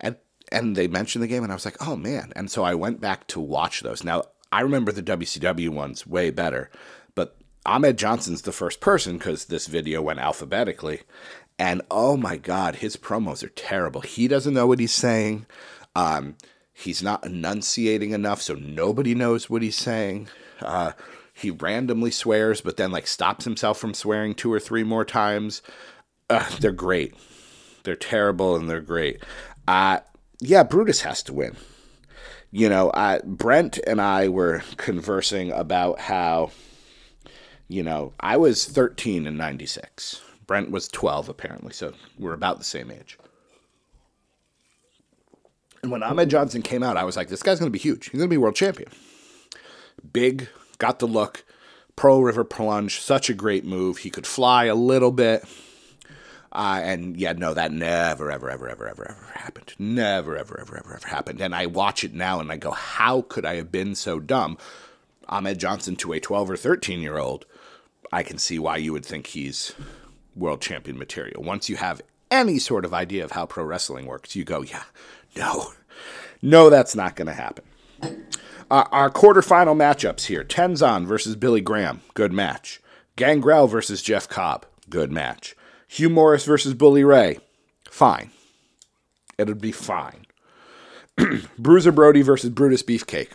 and 0.00 0.16
and 0.52 0.76
they 0.76 0.88
mentioned 0.88 1.22
the 1.22 1.28
game, 1.28 1.42
and 1.42 1.52
I 1.52 1.56
was 1.56 1.64
like, 1.64 1.86
oh 1.86 1.96
man! 1.96 2.32
And 2.36 2.50
so 2.50 2.64
I 2.64 2.74
went 2.74 3.00
back 3.00 3.26
to 3.28 3.40
watch 3.40 3.80
those. 3.80 4.04
Now 4.04 4.24
I 4.52 4.60
remember 4.60 4.92
the 4.92 5.02
WCW 5.02 5.70
ones 5.70 6.06
way 6.06 6.30
better, 6.30 6.70
but 7.14 7.36
Ahmed 7.66 7.98
Johnson's 7.98 8.42
the 8.42 8.52
first 8.52 8.80
person 8.80 9.18
because 9.18 9.46
this 9.46 9.66
video 9.66 10.02
went 10.02 10.20
alphabetically, 10.20 11.02
and 11.58 11.82
oh 11.90 12.16
my 12.16 12.36
god, 12.36 12.76
his 12.76 12.96
promos 12.96 13.42
are 13.42 13.48
terrible. 13.48 14.00
He 14.00 14.28
doesn't 14.28 14.54
know 14.54 14.66
what 14.66 14.80
he's 14.80 14.94
saying. 14.94 15.46
Um, 15.96 16.36
he's 16.72 17.02
not 17.02 17.24
enunciating 17.24 18.10
enough, 18.10 18.42
so 18.42 18.54
nobody 18.54 19.14
knows 19.14 19.48
what 19.48 19.62
he's 19.62 19.76
saying. 19.76 20.28
Uh, 20.60 20.92
he 21.32 21.50
randomly 21.50 22.12
swears, 22.12 22.60
but 22.60 22.76
then 22.76 22.92
like 22.92 23.06
stops 23.06 23.44
himself 23.44 23.78
from 23.78 23.92
swearing 23.92 24.34
two 24.34 24.52
or 24.52 24.60
three 24.60 24.84
more 24.84 25.04
times. 25.04 25.62
Uh, 26.30 26.48
they're 26.60 26.72
great. 26.72 27.14
They're 27.84 27.96
terrible 27.96 28.56
and 28.56 28.68
they're 28.68 28.80
great. 28.80 29.22
Uh, 29.68 30.00
yeah, 30.40 30.62
Brutus 30.62 31.02
has 31.02 31.22
to 31.24 31.32
win. 31.32 31.56
You 32.50 32.68
know, 32.68 32.92
Brent 33.24 33.78
and 33.86 34.00
I 34.00 34.28
were 34.28 34.62
conversing 34.76 35.50
about 35.52 36.00
how, 36.00 36.50
you 37.68 37.82
know, 37.82 38.12
I 38.20 38.36
was 38.36 38.64
13 38.64 39.26
in 39.26 39.36
96. 39.36 40.20
Brent 40.46 40.70
was 40.70 40.88
12, 40.88 41.28
apparently, 41.28 41.72
so 41.72 41.92
we're 42.18 42.34
about 42.34 42.58
the 42.58 42.64
same 42.64 42.90
age. 42.90 43.18
And 45.82 45.90
when 45.90 46.02
Ahmed 46.02 46.30
Johnson 46.30 46.62
came 46.62 46.82
out, 46.82 46.96
I 46.96 47.04
was 47.04 47.16
like, 47.16 47.28
this 47.28 47.42
guy's 47.42 47.58
going 47.58 47.70
to 47.70 47.76
be 47.76 47.78
huge. 47.78 48.10
He's 48.10 48.18
going 48.18 48.30
to 48.30 48.34
be 48.34 48.38
world 48.38 48.56
champion. 48.56 48.90
Big, 50.12 50.48
got 50.78 50.98
the 50.98 51.06
look, 51.06 51.44
Pearl 51.96 52.22
River 52.22 52.44
Plunge, 52.44 53.00
such 53.00 53.28
a 53.28 53.34
great 53.34 53.64
move. 53.64 53.98
He 53.98 54.10
could 54.10 54.26
fly 54.26 54.64
a 54.64 54.74
little 54.74 55.12
bit. 55.12 55.44
Uh, 56.54 56.80
and 56.82 57.16
yeah, 57.16 57.32
no, 57.32 57.52
that 57.52 57.72
never, 57.72 58.30
ever, 58.30 58.48
ever, 58.48 58.68
ever, 58.68 58.88
ever, 58.88 59.10
ever 59.10 59.32
happened. 59.34 59.74
Never, 59.78 60.36
ever, 60.36 60.60
ever, 60.60 60.78
ever, 60.78 60.94
ever 60.94 61.08
happened. 61.08 61.40
And 61.40 61.54
I 61.54 61.66
watch 61.66 62.04
it 62.04 62.14
now 62.14 62.38
and 62.38 62.52
I 62.52 62.56
go, 62.56 62.70
how 62.70 63.22
could 63.22 63.44
I 63.44 63.56
have 63.56 63.72
been 63.72 63.94
so 63.94 64.20
dumb? 64.20 64.56
Ahmed 65.28 65.58
Johnson 65.58 65.96
to 65.96 66.12
a 66.12 66.20
12 66.20 66.50
or 66.50 66.56
13 66.56 67.00
year 67.00 67.18
old, 67.18 67.44
I 68.12 68.22
can 68.22 68.38
see 68.38 68.58
why 68.58 68.76
you 68.76 68.92
would 68.92 69.04
think 69.04 69.28
he's 69.28 69.74
world 70.36 70.60
champion 70.60 70.96
material. 70.96 71.42
Once 71.42 71.68
you 71.68 71.76
have 71.76 72.00
any 72.30 72.58
sort 72.58 72.84
of 72.84 72.94
idea 72.94 73.24
of 73.24 73.32
how 73.32 73.46
pro 73.46 73.64
wrestling 73.64 74.06
works, 74.06 74.36
you 74.36 74.44
go, 74.44 74.62
yeah, 74.62 74.84
no, 75.36 75.72
no, 76.40 76.70
that's 76.70 76.94
not 76.94 77.16
going 77.16 77.26
to 77.26 77.32
happen. 77.32 77.64
Uh, 78.70 78.84
our 78.92 79.10
quarterfinal 79.10 79.76
matchups 79.76 80.26
here 80.26 80.44
Tenzan 80.44 81.04
versus 81.06 81.36
Billy 81.36 81.60
Graham, 81.60 82.00
good 82.14 82.32
match. 82.32 82.80
Gangrel 83.16 83.66
versus 83.66 84.02
Jeff 84.02 84.28
Cobb, 84.28 84.66
good 84.88 85.10
match. 85.10 85.56
Hugh 85.94 86.10
Morris 86.10 86.44
versus 86.44 86.74
Bully 86.74 87.04
Ray, 87.04 87.38
fine. 87.88 88.32
It'd 89.38 89.60
be 89.60 89.70
fine. 89.70 90.26
Bruiser 91.56 91.92
Brody 91.92 92.20
versus 92.20 92.50
Brutus 92.50 92.82
Beefcake. 92.82 93.30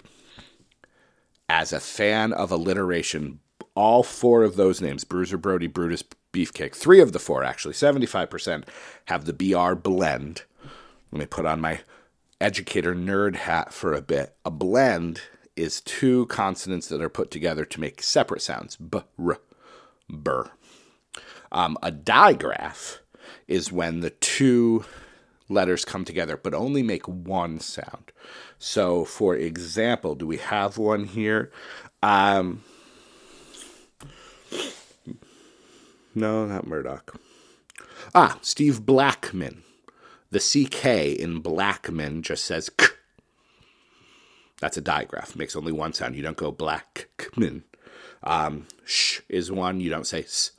As 1.48 1.72
a 1.72 1.80
fan 1.80 2.34
of 2.34 2.52
alliteration, 2.52 3.40
all 3.76 4.04
four 4.04 4.44
of 4.44 4.58
those 4.58 4.82
names, 4.82 5.06
Bruiser 5.06 5.38
Brody, 5.38 5.68
Brutus 5.68 6.04
Beefcake, 6.34 6.76
three 6.76 7.00
of 7.00 7.14
the 7.14 7.20
four 7.20 7.46
actually, 7.46 7.76
75% 7.76 8.66
have 9.06 9.24
the 9.24 9.32
BR 9.32 9.76
blend. 9.76 10.44
Let 11.14 11.20
me 11.20 11.28
put 11.28 11.46
on 11.46 11.62
my 11.62 11.80
educator 12.42 12.94
nerd 12.94 13.38
hat 13.38 13.74
for 13.74 13.94
a 13.94 14.02
bit. 14.02 14.36
A 14.44 14.52
blend 14.52 15.22
is 15.56 15.80
two 15.80 16.26
consonants 16.26 16.90
that 16.90 17.02
are 17.02 17.08
put 17.08 17.32
together 17.32 17.64
to 17.64 17.80
make 17.80 18.04
separate 18.04 18.42
sounds. 18.42 18.76
B, 18.76 19.00
r. 20.26 20.52
Um, 21.52 21.78
a 21.82 21.92
digraph 21.92 23.00
is 23.48 23.72
when 23.72 24.00
the 24.02 24.10
two 24.12 24.86
letters 25.48 25.84
come 25.84 26.06
together 26.06 26.38
but 26.38 26.54
only 26.54 26.84
make 26.84 27.08
one 27.08 27.60
sound. 27.60 28.12
So, 28.60 29.06
for 29.06 29.36
example, 29.36 30.16
do 30.16 30.28
we 30.28 30.38
have 30.38 30.78
one 30.78 31.06
here? 31.06 31.52
Um, 32.04 32.64
no, 36.14 36.46
not 36.46 36.68
Murdoch. 36.68 37.20
Ah, 38.14 38.38
Steve 38.42 38.86
Blackman. 38.86 39.64
The 40.32 40.40
CK 40.40 41.20
in 41.20 41.40
Blackman 41.40 42.22
just 42.22 42.46
says 42.46 42.70
K. 42.70 42.86
That's 44.60 44.78
a 44.78 44.82
digraph. 44.82 45.36
Makes 45.36 45.56
only 45.56 45.72
one 45.72 45.94
sound. 45.94 46.16
You 46.16 46.22
don't 46.22 46.38
go 46.38 46.52
Blackman. 46.52 47.64
Um, 48.24 48.68
sh 48.86 49.22
is 49.30 49.52
one. 49.52 49.80
You 49.80 49.90
don't 49.90 50.08
say 50.08 50.24
s. 50.24 50.52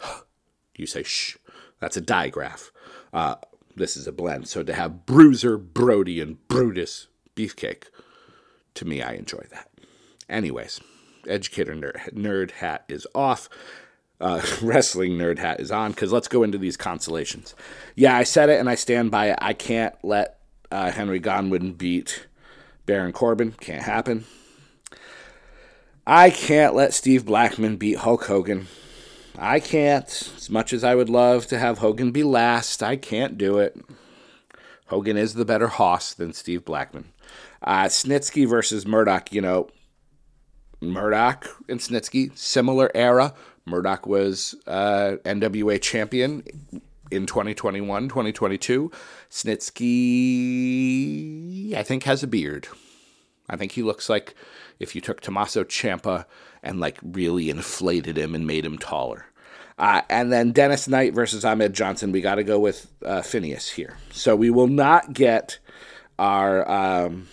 You 0.77 0.87
say 0.87 1.03
sh. 1.03 1.37
That's 1.81 1.97
a 1.97 2.01
digraph. 2.01 2.73
Uh, 3.13 3.37
this 3.77 3.97
is 3.97 4.07
a 4.07 4.13
blend. 4.13 4.49
So 4.49 4.63
to 4.63 4.75
have 4.75 5.07
Bruiser, 5.07 5.57
Brody, 5.57 6.21
and 6.21 6.47
Brutus 6.49 7.09
Beefcake, 7.35 7.85
to 8.75 8.85
me, 8.85 9.03
I 9.03 9.13
enjoy 9.13 9.45
that. 9.51 9.71
Anyways, 10.29 10.81
educator 11.27 11.75
nerd, 11.75 12.13
nerd 12.13 12.53
hat 12.53 12.85
is 12.89 13.07
off. 13.15 13.49
Uh, 14.21 14.43
wrestling 14.63 15.13
nerd 15.13 15.39
hat 15.39 15.61
is 15.61 15.71
on 15.71 15.93
because 15.93 16.13
let's 16.13 16.29
go 16.29 16.43
into 16.43 16.59
these 16.59 16.77
consolations. 16.77 17.55
Yeah, 17.97 18.15
I 18.15 18.25
said 18.25 18.51
it 18.51 18.61
and 18.61 18.69
I 18.69 18.75
stand 18.75 19.11
by 19.11 19.31
it. 19.31 19.39
I 19.41 19.55
can't 19.55 19.95
let 20.03 20.41
uh, 20.71 20.91
Henry 20.91 21.19
Godwinn 21.19 21.73
beat 21.73 22.27
Baron 22.85 23.13
Corbin. 23.13 23.53
Can't 23.53 23.83
happen. 23.83 24.27
I 26.07 26.31
can't 26.31 26.75
let 26.75 26.93
Steve 26.93 27.25
Blackman 27.25 27.77
beat 27.77 27.99
Hulk 27.99 28.25
Hogan. 28.25 28.67
I 29.43 29.59
can't. 29.59 30.07
As 30.37 30.51
much 30.51 30.75
as 30.75 30.85
I 30.85 30.95
would 30.95 31.09
love 31.09 31.47
to 31.47 31.59
have 31.59 31.79
Hogan 31.79 32.11
be 32.13 32.23
last, 32.23 32.83
I 32.83 32.97
can't 32.97 33.39
do 33.39 33.57
it. 33.57 33.75
Hogan 34.89 35.17
is 35.17 35.33
the 35.33 35.47
better 35.47 35.69
hoss 35.69 36.13
than 36.13 36.35
Steve 36.35 36.63
Blackman. 36.63 37.07
Uh, 37.63 37.85
Snitsky 37.85 38.47
versus 38.47 38.87
Murdoch, 38.87 39.33
you 39.33 39.41
know, 39.41 39.69
Murdoch 40.83 41.47
and 41.71 41.81
Snitsky, 41.81 42.37
similar 42.37 42.91
era. 42.95 43.33
Murdoch 43.65 44.07
was 44.07 44.55
uh, 44.67 45.17
NWA 45.25 45.81
champion 45.81 46.43
in 47.11 47.25
2021, 47.25 48.09
2022. 48.09 48.91
Snitsky, 49.31 49.65
I 51.75 51.83
think, 51.83 52.03
has 52.03 52.23
a 52.23 52.27
beard. 52.27 52.69
I 53.49 53.57
think 53.57 53.73
he 53.73 53.83
looks 53.83 54.11
like 54.11 54.35
if 54.79 54.95
you 54.95 55.01
took 55.01 55.23
Tommaso 55.23 55.65
Ciampa 55.65 56.27
and 56.63 56.79
like 56.79 56.99
really 57.03 57.49
inflated 57.49 58.19
him 58.19 58.35
and 58.35 58.47
made 58.47 58.67
him 58.67 58.77
taller. 58.77 59.30
Uh, 59.81 60.03
and 60.11 60.31
then 60.31 60.53
Dennis 60.53 60.87
Knight 60.89 61.15
versus 61.15 61.43
Ahmed 61.43 61.73
Johnson. 61.73 62.13
We 62.13 62.21
got 62.21 62.35
to 62.35 62.45
go 62.45 62.61
with 62.61 62.87
uh, 63.03 63.23
Phineas 63.23 63.71
here. 63.71 63.97
So 64.11 64.37
we 64.37 64.51
will 64.51 64.67
not 64.67 65.15
get 65.15 65.59
our 66.19 66.71
um, 66.71 67.29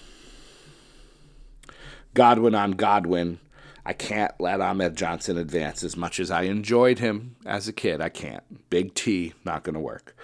Godwinn 2.13 2.55
on 2.55 2.71
Godwinn. 2.71 3.39
I 3.86 3.91
can't 3.91 4.31
let 4.39 4.62
Ahmed 4.62 4.95
Johnson 4.95 5.38
advance 5.38 5.83
as 5.83 5.97
much 5.97 6.21
as 6.21 6.31
I 6.31 6.43
enjoyed 6.43 6.99
him 6.99 7.36
as 7.45 7.67
a 7.67 7.73
kid. 7.73 7.99
I 7.99 8.07
can't. 8.07 8.69
Big 8.69 8.93
T, 8.93 9.33
not 9.43 9.63
going 9.63 9.73
to 9.73 9.81
work. 9.81 10.15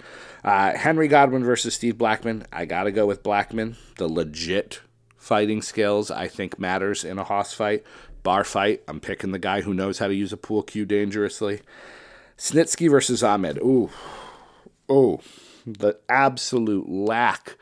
Uh, 0.42 0.74
Henry 0.76 1.08
Godwinn 1.08 1.44
versus 1.44 1.74
Steve 1.74 1.98
Blackman. 1.98 2.46
I 2.50 2.64
got 2.64 2.84
to 2.84 2.92
go 2.92 3.04
with 3.04 3.22
Blackman. 3.22 3.76
The 3.98 4.08
legit 4.08 4.80
fighting 5.18 5.60
skills 5.60 6.10
I 6.10 6.28
think 6.28 6.58
matters 6.58 7.04
in 7.04 7.18
a 7.18 7.24
hoss 7.24 7.52
fight. 7.52 7.84
Bar 8.22 8.44
fight, 8.44 8.82
I'm 8.88 9.00
picking 9.00 9.32
the 9.32 9.38
guy 9.38 9.60
who 9.60 9.74
knows 9.74 9.98
how 9.98 10.08
to 10.08 10.14
use 10.14 10.32
a 10.32 10.38
pool 10.38 10.62
cue 10.62 10.86
dangerously. 10.86 11.60
Snitsky 12.38 12.90
versus 12.90 13.22
Ahmed. 13.22 13.58
Ooh, 13.58 13.90
oh, 14.88 15.20
the 15.66 15.98
absolute 16.08 16.88
lack 16.88 17.56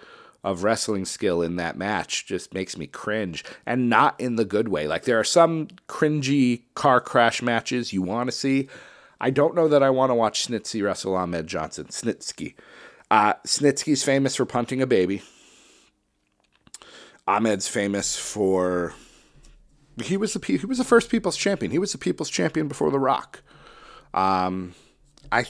of 0.45 0.65
wrestling 0.65 1.05
skill 1.05 1.41
in 1.41 1.57
that 1.57 1.77
match 1.77 2.27
just 2.27 2.53
makes 2.53 2.77
me 2.77 2.87
cringe, 2.87 3.45
and 3.65 3.89
not 3.89 4.19
in 4.21 4.37
the 4.37 4.45
good 4.45 4.69
way. 4.69 4.89
Like 4.89 5.05
there 5.05 5.21
are 5.21 5.25
some 5.25 5.69
cringy 5.89 6.63
car 6.75 7.01
crash 7.01 7.43
matches 7.43 7.93
you 7.93 8.03
want 8.03 8.29
to 8.29 8.37
see. 8.37 8.69
I 9.21 9.31
don't 9.31 9.55
know 9.55 9.69
that 9.69 9.85
I 9.85 9.91
want 9.91 10.11
to 10.11 10.15
watch 10.15 10.49
Snitsky 10.49 10.83
wrestle 10.83 11.15
Ahmed 11.15 11.47
Johnson. 11.47 11.87
Snitsky. 11.87 12.55
Uh, 13.09 13.35
Snitsky's 13.47 14.03
famous 14.03 14.35
for 14.35 14.45
punting 14.45 14.83
a 14.83 14.87
baby. 14.87 15.23
Ahmed's 17.27 17.69
famous 17.69 18.17
for 18.17 18.95
he 20.03 20.17
was 20.17 20.33
the 20.33 20.45
he 20.45 20.67
was 20.67 20.79
the 20.79 20.85
first 20.85 21.09
People's 21.09 21.37
Champion. 21.37 21.71
He 21.71 21.79
was 21.79 21.93
the 21.93 21.99
People's 21.99 22.31
Champion 22.31 22.67
before 22.67 22.91
The 22.91 22.99
Rock. 22.99 23.43
Um, 24.15 24.75
I. 25.31 25.47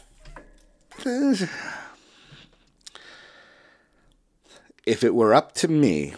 If 4.85 5.05
it 5.05 5.14
were 5.14 5.33
up 5.33 5.53
to 5.57 5.68
me, 5.68 6.14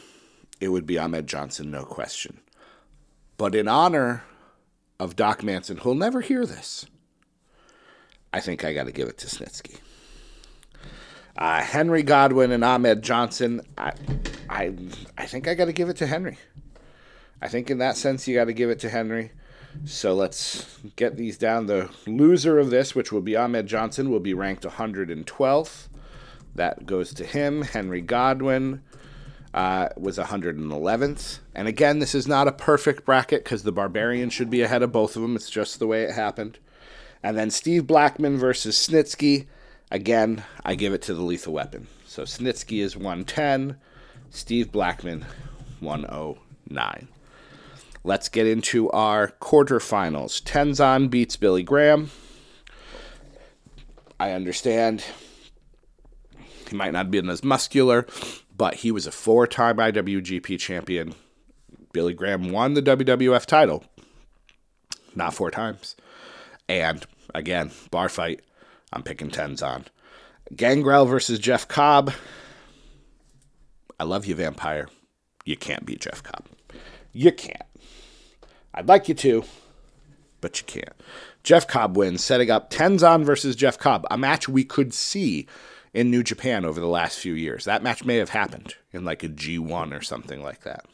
it 0.60 0.68
would 0.68 0.86
be 0.86 0.98
Ahmed 0.98 1.26
Johnson, 1.26 1.70
no 1.70 1.84
question. 1.84 2.40
But 3.36 3.54
in 3.54 3.68
honor 3.68 4.24
of 4.98 5.16
Doc 5.16 5.42
Manson, 5.42 5.78
who'll 5.78 5.94
never 5.94 6.20
hear 6.20 6.46
this, 6.46 6.86
I 8.32 8.40
think 8.40 8.64
I 8.64 8.72
got 8.72 8.84
to 8.84 8.92
give 8.92 9.08
it 9.08 9.18
to 9.18 9.26
Snitsky. 9.26 9.78
Uh, 11.36 11.60
Henry 11.60 12.02
Godwinn 12.02 12.52
and 12.52 12.64
Ahmed 12.64 13.02
Johnson, 13.02 13.60
I, 13.76 13.92
I, 14.48 14.72
I 15.18 15.26
think 15.26 15.48
I 15.48 15.54
got 15.54 15.66
to 15.66 15.72
give 15.72 15.88
it 15.88 15.96
to 15.98 16.06
Henry. 16.06 16.38
I 17.42 17.48
think 17.48 17.70
in 17.70 17.78
that 17.78 17.96
sense, 17.96 18.26
you 18.26 18.34
got 18.34 18.44
to 18.46 18.52
give 18.52 18.70
it 18.70 18.78
to 18.80 18.88
Henry. 18.88 19.32
So 19.84 20.14
let's 20.14 20.78
get 20.96 21.16
these 21.16 21.36
down. 21.36 21.66
The 21.66 21.90
loser 22.06 22.58
of 22.58 22.70
this, 22.70 22.94
which 22.94 23.12
will 23.12 23.20
be 23.20 23.36
Ahmed 23.36 23.66
Johnson, 23.66 24.10
will 24.10 24.20
be 24.20 24.34
ranked 24.34 24.64
112th. 24.64 25.88
That 26.54 26.86
goes 26.86 27.12
to 27.14 27.24
him. 27.24 27.62
Henry 27.62 28.00
Godwinn 28.00 28.82
uh, 29.52 29.88
was 29.96 30.18
111th. 30.18 31.38
And 31.54 31.68
again, 31.68 31.98
this 31.98 32.14
is 32.14 32.26
not 32.26 32.48
a 32.48 32.52
perfect 32.52 33.04
bracket 33.04 33.44
because 33.44 33.62
the 33.62 33.72
Barbarian 33.72 34.30
should 34.30 34.50
be 34.50 34.62
ahead 34.62 34.82
of 34.82 34.92
both 34.92 35.16
of 35.16 35.22
them. 35.22 35.36
It's 35.36 35.50
just 35.50 35.78
the 35.78 35.86
way 35.86 36.02
it 36.02 36.14
happened. 36.14 36.58
And 37.22 37.36
then 37.38 37.50
Steve 37.50 37.86
Blackman 37.86 38.38
versus 38.38 38.76
Snitsky. 38.76 39.46
Again, 39.90 40.44
I 40.64 40.74
give 40.74 40.92
it 40.92 41.02
to 41.02 41.14
the 41.14 41.22
Lethal 41.22 41.52
Weapon. 41.52 41.86
So 42.06 42.22
Snitsky 42.22 42.82
is 42.82 42.96
110, 42.96 43.76
Steve 44.30 44.70
Blackman 44.70 45.24
109. 45.80 47.08
Let's 48.06 48.28
get 48.28 48.46
into 48.46 48.90
our 48.90 49.28
quarterfinals. 49.40 50.42
Tenzan 50.42 51.08
beats 51.08 51.36
Billy 51.36 51.62
Graham. 51.62 52.10
I 54.20 54.32
understand 54.32 55.02
he 56.68 56.76
might 56.76 56.92
not 56.92 57.06
have 57.06 57.10
been 57.10 57.30
as 57.30 57.42
muscular, 57.42 58.06
but 58.54 58.74
he 58.74 58.90
was 58.90 59.06
a 59.06 59.10
four 59.10 59.46
time 59.46 59.78
IWGP 59.78 60.58
champion. 60.58 61.14
Billy 61.92 62.12
Graham 62.12 62.50
won 62.50 62.74
the 62.74 62.82
WWF 62.82 63.46
title, 63.46 63.84
not 65.14 65.32
four 65.32 65.50
times. 65.50 65.96
And 66.68 67.04
again, 67.34 67.70
bar 67.90 68.08
fight, 68.10 68.42
I'm 68.92 69.02
picking 69.02 69.30
Tenzan. 69.30 69.84
Gangrel 70.54 71.06
versus 71.06 71.38
Jeff 71.38 71.68
Cobb. 71.68 72.12
I 73.98 74.04
love 74.04 74.26
you, 74.26 74.34
Vampire. 74.34 74.88
You 75.44 75.56
can't 75.56 75.86
beat 75.86 76.00
Jeff 76.00 76.22
Cobb. 76.22 76.44
You 77.12 77.32
can't. 77.32 77.62
I'd 78.74 78.88
like 78.88 79.08
you 79.08 79.14
to, 79.14 79.44
but 80.40 80.60
you 80.60 80.66
can't. 80.66 80.94
Jeff 81.44 81.68
Cobb 81.68 81.96
wins, 81.96 82.24
setting 82.24 82.50
up 82.50 82.70
Tenzan 82.70 83.24
versus 83.24 83.54
Jeff 83.54 83.78
Cobb, 83.78 84.06
a 84.10 84.18
match 84.18 84.48
we 84.48 84.64
could 84.64 84.92
see 84.92 85.46
in 85.92 86.10
New 86.10 86.22
Japan 86.22 86.64
over 86.64 86.80
the 86.80 86.88
last 86.88 87.18
few 87.18 87.34
years. 87.34 87.64
That 87.64 87.82
match 87.82 88.04
may 88.04 88.16
have 88.16 88.30
happened 88.30 88.74
in 88.92 89.04
like 89.04 89.22
a 89.22 89.28
G1 89.28 89.96
or 89.96 90.02
something 90.02 90.42
like 90.42 90.62
that. 90.62 90.86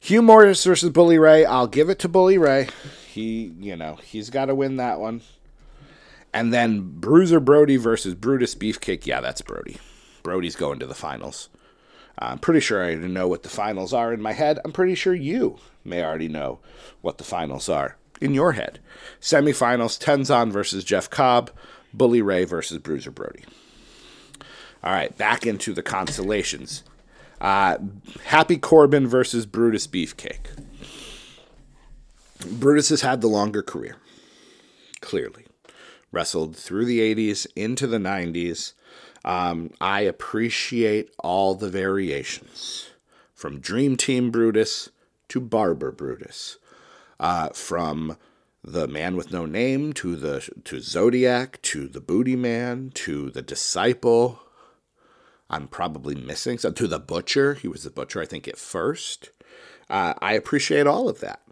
Hugh 0.00 0.22
Morris 0.22 0.64
versus 0.64 0.90
Bully 0.90 1.18
Ray. 1.18 1.44
I'll 1.44 1.66
give 1.66 1.88
it 1.88 1.98
to 2.00 2.08
Bully 2.08 2.38
Ray. 2.38 2.68
He, 3.08 3.54
you 3.58 3.76
know, 3.76 3.96
he's 4.02 4.30
got 4.30 4.46
to 4.46 4.54
win 4.54 4.76
that 4.76 5.00
one. 5.00 5.22
And 6.34 6.52
then 6.52 6.82
Bruiser 7.00 7.40
Brody 7.40 7.76
versus 7.76 8.14
Brutus 8.14 8.54
Beefcake. 8.54 9.06
Yeah, 9.06 9.20
that's 9.20 9.40
Brody. 9.40 9.78
Brody's 10.22 10.56
going 10.56 10.78
to 10.80 10.86
the 10.86 10.94
finals. 10.94 11.48
I'm 12.18 12.38
pretty 12.38 12.60
sure 12.60 12.82
I 12.82 12.92
already 12.92 13.08
know 13.08 13.28
what 13.28 13.42
the 13.42 13.48
finals 13.48 13.92
are 13.92 14.12
in 14.12 14.22
my 14.22 14.32
head. 14.32 14.58
I'm 14.64 14.72
pretty 14.72 14.94
sure 14.94 15.14
you 15.14 15.58
may 15.84 16.02
already 16.02 16.28
know 16.28 16.60
what 17.02 17.18
the 17.18 17.24
finals 17.24 17.68
are 17.68 17.96
in 18.20 18.32
your 18.34 18.52
head. 18.52 18.78
Semifinals 19.20 20.02
Tenzan 20.02 20.50
versus 20.50 20.84
Jeff 20.84 21.10
Cobb, 21.10 21.50
Bully 21.92 22.22
Ray 22.22 22.44
versus 22.44 22.78
Bruiser 22.78 23.10
Brody. 23.10 23.44
All 24.82 24.92
right, 24.92 25.16
back 25.16 25.46
into 25.46 25.74
the 25.74 25.82
consolations. 25.82 26.84
Uh, 27.40 27.78
Happy 28.24 28.56
Corbin 28.56 29.06
versus 29.06 29.44
Brutus 29.44 29.86
Beefcake. 29.86 30.46
Brutus 32.50 32.90
has 32.90 33.00
had 33.02 33.20
the 33.20 33.28
longer 33.28 33.62
career, 33.62 33.96
clearly. 35.00 35.46
Wrestled 36.12 36.56
through 36.56 36.84
the 36.86 37.00
80s 37.00 37.46
into 37.56 37.86
the 37.86 37.98
90s. 37.98 38.72
Um, 39.26 39.72
I 39.80 40.02
appreciate 40.02 41.10
all 41.18 41.56
the 41.56 41.68
variations 41.68 42.90
from 43.34 43.58
Dream 43.58 43.96
Team 43.96 44.30
Brutus 44.30 44.90
to 45.28 45.40
Barber 45.40 45.90
Brutus, 45.90 46.58
uh, 47.18 47.48
from 47.48 48.16
the 48.62 48.86
Man 48.86 49.16
with 49.16 49.32
No 49.32 49.44
Name 49.44 49.92
to 49.94 50.14
the 50.14 50.48
to 50.64 50.80
Zodiac 50.80 51.60
to 51.62 51.88
the 51.88 52.00
Booty 52.00 52.36
Man 52.36 52.92
to 52.94 53.30
the 53.30 53.42
Disciple. 53.42 54.40
I'm 55.50 55.66
probably 55.66 56.14
missing 56.14 56.58
some 56.58 56.74
to 56.74 56.86
the 56.86 57.00
Butcher. 57.00 57.54
He 57.54 57.66
was 57.66 57.82
the 57.82 57.90
Butcher, 57.90 58.22
I 58.22 58.26
think, 58.26 58.46
at 58.46 58.56
first. 58.56 59.30
Uh, 59.90 60.14
I 60.20 60.34
appreciate 60.34 60.86
all 60.86 61.08
of 61.08 61.18
that, 61.20 61.42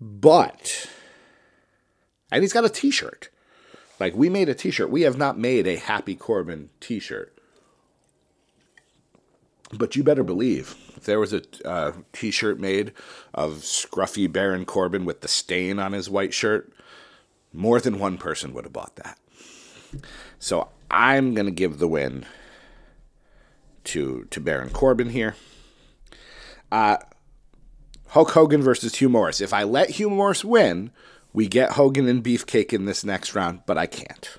but 0.00 0.88
and 2.32 2.42
he's 2.42 2.52
got 2.52 2.64
a 2.64 2.68
T-shirt. 2.68 3.30
Like 3.98 4.14
we 4.14 4.28
made 4.28 4.48
a 4.48 4.54
T-shirt. 4.54 4.90
We 4.90 5.02
have 5.02 5.16
not 5.16 5.38
made 5.38 5.66
a 5.66 5.76
Happy 5.76 6.14
Corbin 6.14 6.70
T-shirt. 6.80 7.32
But 9.72 9.96
you 9.96 10.04
better 10.04 10.22
believe 10.22 10.76
if 10.96 11.04
there 11.04 11.18
was 11.18 11.32
a 11.32 11.42
uh, 11.64 11.92
T-shirt 12.12 12.60
made 12.60 12.92
of 13.34 13.54
scruffy 13.58 14.30
Baron 14.30 14.64
Corbin 14.64 15.04
with 15.04 15.22
the 15.22 15.28
stain 15.28 15.78
on 15.78 15.92
his 15.92 16.08
white 16.08 16.32
shirt, 16.32 16.72
more 17.52 17.80
than 17.80 17.98
one 17.98 18.16
person 18.18 18.52
would 18.54 18.64
have 18.64 18.72
bought 18.72 18.96
that. 18.96 19.18
So 20.38 20.68
I'm 20.90 21.34
gonna 21.34 21.50
give 21.50 21.78
the 21.78 21.88
win 21.88 22.26
to 23.84 24.26
to 24.30 24.40
Baron 24.40 24.70
Corbin 24.70 25.10
here. 25.10 25.34
Uh, 26.70 26.98
Hulk 28.08 28.30
Hogan 28.30 28.62
versus 28.62 28.96
Hugh 28.96 29.08
Morris. 29.08 29.40
If 29.40 29.52
I 29.52 29.64
let 29.64 29.90
Hugh 29.90 30.10
Morris 30.10 30.44
win, 30.44 30.90
we 31.36 31.46
get 31.46 31.72
Hogan 31.72 32.08
and 32.08 32.24
Beefcake 32.24 32.72
in 32.72 32.86
this 32.86 33.04
next 33.04 33.34
round, 33.34 33.60
but 33.66 33.76
I 33.76 33.84
can't. 33.86 34.38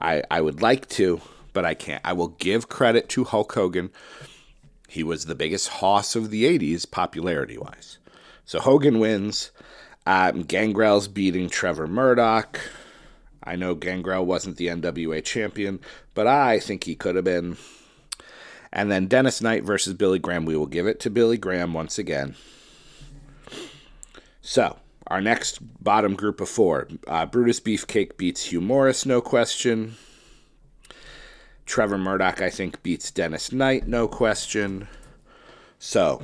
I 0.00 0.22
I 0.30 0.40
would 0.40 0.62
like 0.62 0.88
to, 0.90 1.20
but 1.52 1.66
I 1.66 1.74
can't. 1.74 2.00
I 2.02 2.14
will 2.14 2.28
give 2.28 2.70
credit 2.70 3.10
to 3.10 3.24
Hulk 3.24 3.52
Hogan. 3.52 3.90
He 4.88 5.02
was 5.02 5.26
the 5.26 5.34
biggest 5.34 5.68
hoss 5.68 6.16
of 6.16 6.30
the 6.30 6.44
80s, 6.44 6.90
popularity 6.90 7.58
wise. 7.58 7.98
So 8.46 8.58
Hogan 8.58 8.98
wins. 8.98 9.50
Um, 10.06 10.44
Gangrel's 10.44 11.08
beating 11.08 11.50
Trevor 11.50 11.86
Murdoch. 11.86 12.58
I 13.44 13.56
know 13.56 13.74
Gangrel 13.74 14.24
wasn't 14.24 14.56
the 14.56 14.68
NWA 14.68 15.22
champion, 15.22 15.78
but 16.14 16.26
I 16.26 16.58
think 16.58 16.84
he 16.84 16.94
could 16.94 17.16
have 17.16 17.26
been. 17.26 17.58
And 18.72 18.90
then 18.90 19.08
Dennis 19.08 19.42
Knight 19.42 19.62
versus 19.62 19.92
Billy 19.92 20.18
Graham. 20.18 20.46
We 20.46 20.56
will 20.56 20.64
give 20.64 20.86
it 20.86 21.00
to 21.00 21.10
Billy 21.10 21.36
Graham 21.36 21.74
once 21.74 21.98
again. 21.98 22.34
So, 24.40 24.78
our 25.08 25.20
next 25.20 25.58
bottom 25.82 26.14
group 26.14 26.40
of 26.40 26.48
four 26.48 26.88
uh, 27.06 27.26
Brutus 27.26 27.60
Beefcake 27.60 28.16
beats 28.16 28.46
Hugh 28.46 28.60
Morris, 28.60 29.04
no 29.04 29.20
question. 29.20 29.96
Trevor 31.66 31.98
Murdoch, 31.98 32.40
I 32.40 32.48
think, 32.48 32.82
beats 32.82 33.10
Dennis 33.10 33.52
Knight, 33.52 33.86
no 33.86 34.08
question. 34.08 34.88
So, 35.78 36.22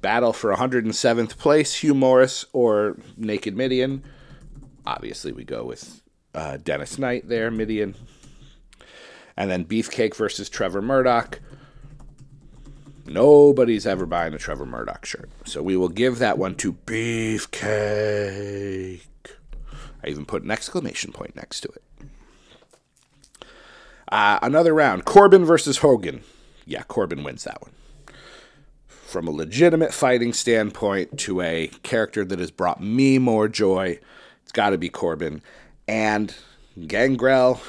battle 0.00 0.32
for 0.32 0.54
107th 0.54 1.36
place, 1.38 1.74
Hugh 1.74 1.94
Morris 1.94 2.46
or 2.52 2.96
Naked 3.16 3.56
Mideon. 3.56 4.02
Obviously, 4.86 5.32
we 5.32 5.42
go 5.42 5.64
with 5.64 6.02
uh, 6.34 6.58
Dennis 6.58 6.98
Knight 6.98 7.28
there, 7.28 7.50
Mideon. 7.50 7.96
And 9.36 9.50
then 9.50 9.64
Beefcake 9.64 10.14
versus 10.14 10.48
Trevor 10.48 10.80
Murdoch. 10.80 11.40
Nobody's 13.06 13.86
ever 13.86 14.04
buying 14.06 14.34
a 14.34 14.38
Trevor 14.38 14.66
Murdoch 14.66 15.04
shirt. 15.04 15.30
So 15.44 15.62
we 15.62 15.76
will 15.76 15.88
give 15.88 16.18
that 16.18 16.38
one 16.38 16.56
to 16.56 16.72
Beefcake. 16.72 17.60
I 20.04 20.08
even 20.08 20.24
put 20.24 20.42
an 20.42 20.50
exclamation 20.50 21.12
point 21.12 21.36
next 21.36 21.60
to 21.60 21.68
it. 21.68 21.82
Uh, 24.10 24.38
another 24.42 24.72
round 24.72 25.04
Corbin 25.04 25.44
versus 25.44 25.78
Hogan. 25.78 26.22
Yeah, 26.64 26.82
Corbin 26.84 27.22
wins 27.22 27.44
that 27.44 27.62
one. 27.62 27.72
From 28.88 29.28
a 29.28 29.32
legitimate 29.32 29.94
fighting 29.94 30.32
standpoint 30.32 31.18
to 31.20 31.40
a 31.40 31.68
character 31.82 32.24
that 32.24 32.38
has 32.38 32.50
brought 32.50 32.82
me 32.82 33.18
more 33.18 33.48
joy, 33.48 33.98
it's 34.42 34.52
got 34.52 34.70
to 34.70 34.78
be 34.78 34.88
Corbin. 34.88 35.42
And 35.86 36.34
Gangrel 36.86 37.60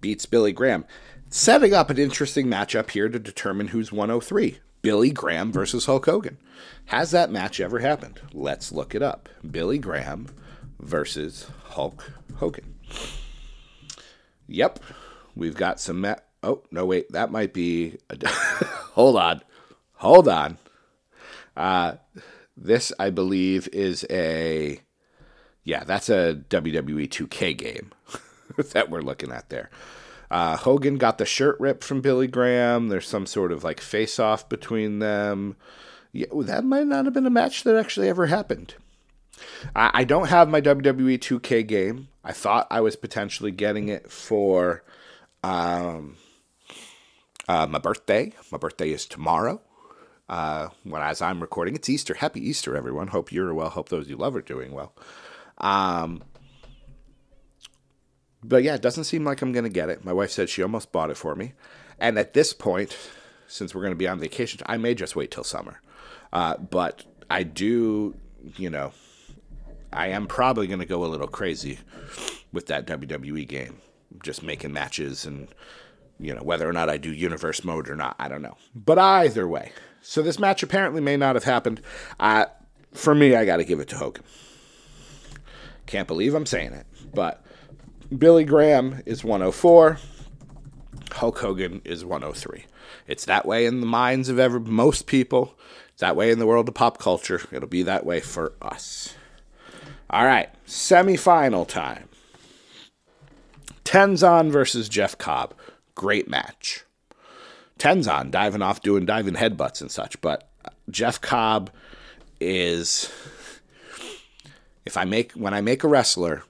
beats 0.00 0.26
Billy 0.26 0.52
Graham 0.52 0.84
setting 1.32 1.72
up 1.72 1.88
an 1.88 1.96
interesting 1.98 2.46
matchup 2.46 2.90
here 2.90 3.08
to 3.08 3.18
determine 3.18 3.68
who's 3.68 3.90
103 3.90 4.58
Billy 4.82 5.10
Graham 5.10 5.50
versus 5.50 5.86
Hulk 5.86 6.04
Hogan. 6.04 6.36
Has 6.86 7.10
that 7.12 7.30
match 7.30 7.58
ever 7.58 7.78
happened? 7.78 8.20
Let's 8.34 8.70
look 8.70 8.94
it 8.94 9.02
up. 9.02 9.28
Billy 9.48 9.78
Graham 9.78 10.28
versus 10.78 11.46
Hulk 11.70 12.12
Hogan. 12.36 12.74
Yep, 14.46 14.80
we've 15.34 15.54
got 15.54 15.80
some. 15.80 16.02
Ma- 16.02 16.16
oh, 16.42 16.62
no, 16.70 16.84
wait, 16.84 17.10
that 17.12 17.30
might 17.30 17.54
be. 17.54 17.96
A- 18.10 18.28
Hold 18.28 19.16
on. 19.16 19.40
Hold 19.94 20.28
on. 20.28 20.58
Uh, 21.56 21.94
this, 22.56 22.92
I 22.98 23.08
believe, 23.10 23.68
is 23.72 24.04
a. 24.10 24.80
Yeah, 25.64 25.84
that's 25.84 26.10
a 26.10 26.42
WWE 26.50 27.08
2K 27.08 27.56
game 27.56 27.92
that 28.72 28.90
we're 28.90 29.00
looking 29.00 29.30
at 29.32 29.48
there. 29.48 29.70
Uh, 30.32 30.56
Hogan 30.56 30.96
got 30.96 31.18
the 31.18 31.26
shirt 31.26 31.60
ripped 31.60 31.84
from 31.84 32.00
Billy 32.00 32.26
Graham. 32.26 32.88
There's 32.88 33.06
some 33.06 33.26
sort 33.26 33.52
of 33.52 33.62
like 33.62 33.82
face 33.82 34.18
off 34.18 34.48
between 34.48 34.98
them. 34.98 35.56
Yeah, 36.10 36.24
that 36.32 36.64
might 36.64 36.86
not 36.86 37.04
have 37.04 37.12
been 37.12 37.26
a 37.26 37.30
match 37.30 37.64
that 37.64 37.76
actually 37.76 38.08
ever 38.08 38.24
happened. 38.24 38.74
I, 39.76 39.90
I 39.92 40.04
don't 40.04 40.28
have 40.28 40.48
my 40.48 40.62
WWE 40.62 41.18
2K 41.18 41.66
game. 41.66 42.08
I 42.24 42.32
thought 42.32 42.66
I 42.70 42.80
was 42.80 42.96
potentially 42.96 43.50
getting 43.50 43.88
it 43.88 44.10
for 44.10 44.82
um, 45.44 46.16
uh, 47.46 47.66
my 47.66 47.78
birthday. 47.78 48.32
My 48.50 48.56
birthday 48.56 48.88
is 48.88 49.04
tomorrow. 49.04 49.60
Uh, 50.30 50.68
when 50.84 51.02
as 51.02 51.20
I'm 51.20 51.42
recording, 51.42 51.74
it's 51.74 51.90
Easter. 51.90 52.14
Happy 52.14 52.40
Easter, 52.40 52.74
everyone. 52.74 53.08
Hope 53.08 53.32
you're 53.32 53.52
well. 53.52 53.68
Hope 53.68 53.90
those 53.90 54.08
you 54.08 54.16
love 54.16 54.34
are 54.34 54.40
doing 54.40 54.72
well. 54.72 54.94
Um, 55.58 56.22
but 58.42 58.62
yeah, 58.62 58.74
it 58.74 58.82
doesn't 58.82 59.04
seem 59.04 59.24
like 59.24 59.42
I'm 59.42 59.52
going 59.52 59.64
to 59.64 59.70
get 59.70 59.88
it. 59.88 60.04
My 60.04 60.12
wife 60.12 60.30
said 60.30 60.48
she 60.48 60.62
almost 60.62 60.92
bought 60.92 61.10
it 61.10 61.16
for 61.16 61.34
me. 61.34 61.52
And 61.98 62.18
at 62.18 62.34
this 62.34 62.52
point, 62.52 62.96
since 63.46 63.74
we're 63.74 63.82
going 63.82 63.92
to 63.92 63.98
be 63.98 64.08
on 64.08 64.18
vacation, 64.18 64.60
I 64.66 64.76
may 64.76 64.94
just 64.94 65.14
wait 65.14 65.30
till 65.30 65.44
summer. 65.44 65.80
Uh, 66.32 66.56
but 66.56 67.04
I 67.30 67.42
do, 67.44 68.14
you 68.56 68.70
know, 68.70 68.92
I 69.92 70.08
am 70.08 70.26
probably 70.26 70.66
going 70.66 70.80
to 70.80 70.86
go 70.86 71.04
a 71.04 71.06
little 71.06 71.28
crazy 71.28 71.78
with 72.52 72.66
that 72.66 72.86
WWE 72.86 73.46
game. 73.46 73.80
Just 74.22 74.42
making 74.42 74.72
matches 74.72 75.24
and, 75.24 75.48
you 76.18 76.34
know, 76.34 76.42
whether 76.42 76.68
or 76.68 76.72
not 76.72 76.88
I 76.88 76.96
do 76.96 77.12
universe 77.12 77.64
mode 77.64 77.88
or 77.88 77.96
not, 77.96 78.16
I 78.18 78.28
don't 78.28 78.42
know. 78.42 78.56
But 78.74 78.98
either 78.98 79.46
way. 79.46 79.72
So 80.00 80.22
this 80.22 80.38
match 80.38 80.62
apparently 80.62 81.00
may 81.00 81.16
not 81.16 81.36
have 81.36 81.44
happened. 81.44 81.80
Uh, 82.18 82.46
for 82.92 83.14
me, 83.14 83.36
I 83.36 83.44
got 83.44 83.58
to 83.58 83.64
give 83.64 83.80
it 83.80 83.88
to 83.88 83.96
Hogan. 83.96 84.24
Can't 85.86 86.08
believe 86.08 86.34
I'm 86.34 86.46
saying 86.46 86.72
it, 86.72 86.86
but 87.14 87.44
Billy 88.18 88.44
Graham 88.44 89.02
is 89.06 89.24
104. 89.24 89.98
Hulk 91.12 91.38
Hogan 91.38 91.80
is 91.84 92.04
103. 92.04 92.66
It's 93.06 93.24
that 93.24 93.46
way 93.46 93.66
in 93.66 93.80
the 93.80 93.86
minds 93.86 94.28
of 94.28 94.38
every, 94.38 94.60
most 94.60 95.06
people. 95.06 95.58
It's 95.90 96.00
that 96.00 96.16
way 96.16 96.30
in 96.30 96.38
the 96.38 96.46
world 96.46 96.68
of 96.68 96.74
pop 96.74 96.98
culture. 96.98 97.40
It'll 97.50 97.68
be 97.68 97.82
that 97.84 98.04
way 98.04 98.20
for 98.20 98.52
us. 98.60 99.14
All 100.10 100.24
right, 100.24 100.50
semifinal 100.66 101.66
time. 101.66 102.08
Tenzan 103.84 104.50
versus 104.50 104.88
Jeff 104.88 105.16
Cobb. 105.16 105.54
Great 105.94 106.28
match. 106.28 106.84
Tenzan 107.78 108.30
diving 108.30 108.62
off, 108.62 108.80
doing 108.82 109.06
diving 109.06 109.34
headbutts 109.34 109.80
and 109.80 109.90
such. 109.90 110.20
But 110.20 110.50
Jeff 110.90 111.20
Cobb 111.20 111.70
is. 112.40 113.10
If 114.84 114.96
I 114.96 115.04
make 115.04 115.32
when 115.32 115.54
I 115.54 115.60
make 115.60 115.84
a 115.84 115.88
wrestler 115.88 116.42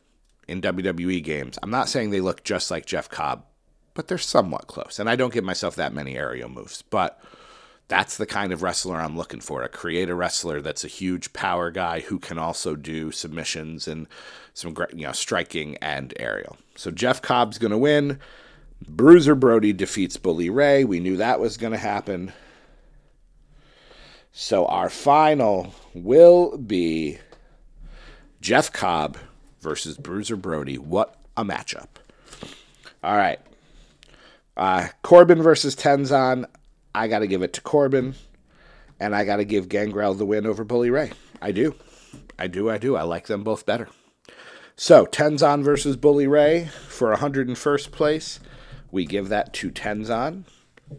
in 0.48 0.60
WWE 0.60 1.22
games, 1.22 1.58
I'm 1.62 1.70
not 1.70 1.88
saying 1.88 2.10
they 2.10 2.20
look 2.20 2.44
just 2.44 2.70
like 2.70 2.86
Jeff 2.86 3.08
Cobb, 3.08 3.44
but 3.94 4.08
they're 4.08 4.18
somewhat 4.18 4.66
close. 4.66 4.98
And 4.98 5.08
I 5.08 5.16
don't 5.16 5.32
give 5.32 5.44
myself 5.44 5.76
that 5.76 5.94
many 5.94 6.16
aerial 6.16 6.48
moves, 6.48 6.82
but 6.82 7.20
that's 7.88 8.16
the 8.16 8.26
kind 8.26 8.52
of 8.52 8.62
wrestler 8.62 8.96
I'm 8.96 9.16
looking 9.16 9.40
for. 9.40 9.62
A 9.62 9.68
create 9.68 10.08
a 10.08 10.14
wrestler 10.14 10.60
that's 10.60 10.84
a 10.84 10.88
huge 10.88 11.32
power 11.32 11.70
guy 11.70 12.00
who 12.00 12.18
can 12.18 12.38
also 12.38 12.74
do 12.74 13.10
submissions 13.10 13.86
and 13.86 14.06
some 14.54 14.74
you 14.94 15.06
know, 15.06 15.12
striking 15.12 15.76
and 15.76 16.14
aerial. 16.18 16.56
So 16.74 16.90
Jeff 16.90 17.20
Cobb's 17.20 17.58
going 17.58 17.70
to 17.70 17.78
win. 17.78 18.18
Bruiser 18.88 19.34
Brody 19.34 19.72
defeats 19.72 20.16
Bully 20.16 20.50
Ray. 20.50 20.84
We 20.84 21.00
knew 21.00 21.16
that 21.18 21.40
was 21.40 21.56
going 21.56 21.72
to 21.72 21.78
happen. 21.78 22.32
So 24.32 24.66
our 24.66 24.88
final 24.88 25.74
will 25.94 26.56
be 26.56 27.18
Jeff 28.40 28.72
Cobb 28.72 29.18
versus 29.62 29.96
Bruiser 29.96 30.36
Brody. 30.36 30.76
What 30.76 31.16
a 31.36 31.44
matchup. 31.44 31.88
All 33.02 33.16
right. 33.16 33.40
Uh, 34.56 34.88
Corbin 35.02 35.42
versus 35.42 35.74
Tenzan. 35.74 36.44
I 36.94 37.08
got 37.08 37.20
to 37.20 37.26
give 37.26 37.42
it 37.42 37.54
to 37.54 37.60
Corbin. 37.60 38.14
And 39.00 39.14
I 39.16 39.24
got 39.24 39.36
to 39.36 39.44
give 39.44 39.68
Gangrel 39.68 40.14
the 40.14 40.26
win 40.26 40.46
over 40.46 40.64
Bully 40.64 40.90
Ray. 40.90 41.12
I 41.40 41.52
do. 41.52 41.74
I 42.38 42.46
do. 42.46 42.70
I 42.70 42.78
do. 42.78 42.96
I 42.96 43.02
like 43.02 43.26
them 43.26 43.42
both 43.42 43.66
better. 43.66 43.88
So, 44.76 45.06
Tenzan 45.06 45.62
versus 45.62 45.96
Bully 45.96 46.26
Ray 46.26 46.66
for 46.88 47.14
101st 47.14 47.90
place. 47.90 48.40
We 48.90 49.06
give 49.06 49.28
that 49.28 49.52
to 49.54 49.70
Tenzan. 49.70 50.44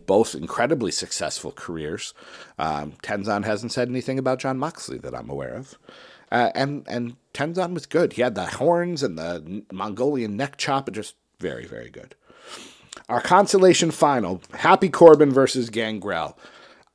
Both 0.05 0.35
incredibly 0.35 0.91
successful 0.91 1.51
careers. 1.51 2.13
Um, 2.57 2.93
Tenzan 3.03 3.45
hasn't 3.45 3.71
said 3.71 3.89
anything 3.89 4.17
about 4.17 4.39
Jon 4.39 4.57
Moxley 4.57 4.97
that 4.99 5.15
I'm 5.15 5.29
aware 5.29 5.53
of. 5.53 5.77
Uh, 6.33 6.51
and 6.55 6.83
and 6.87 7.15
Tenzan 7.35 7.75
was 7.75 7.85
good. 7.85 8.13
He 8.13 8.23
had 8.23 8.33
the 8.33 8.47
horns 8.47 9.03
and 9.03 9.19
the 9.19 9.63
Mongolian 9.71 10.35
neck 10.35 10.57
chop. 10.57 10.91
Just 10.91 11.15
very, 11.39 11.67
very 11.67 11.91
good. 11.91 12.15
Our 13.07 13.21
consolation 13.21 13.91
final 13.91 14.41
Happy 14.51 14.89
Corbin 14.89 15.31
versus 15.31 15.69
Gangrel. 15.69 16.35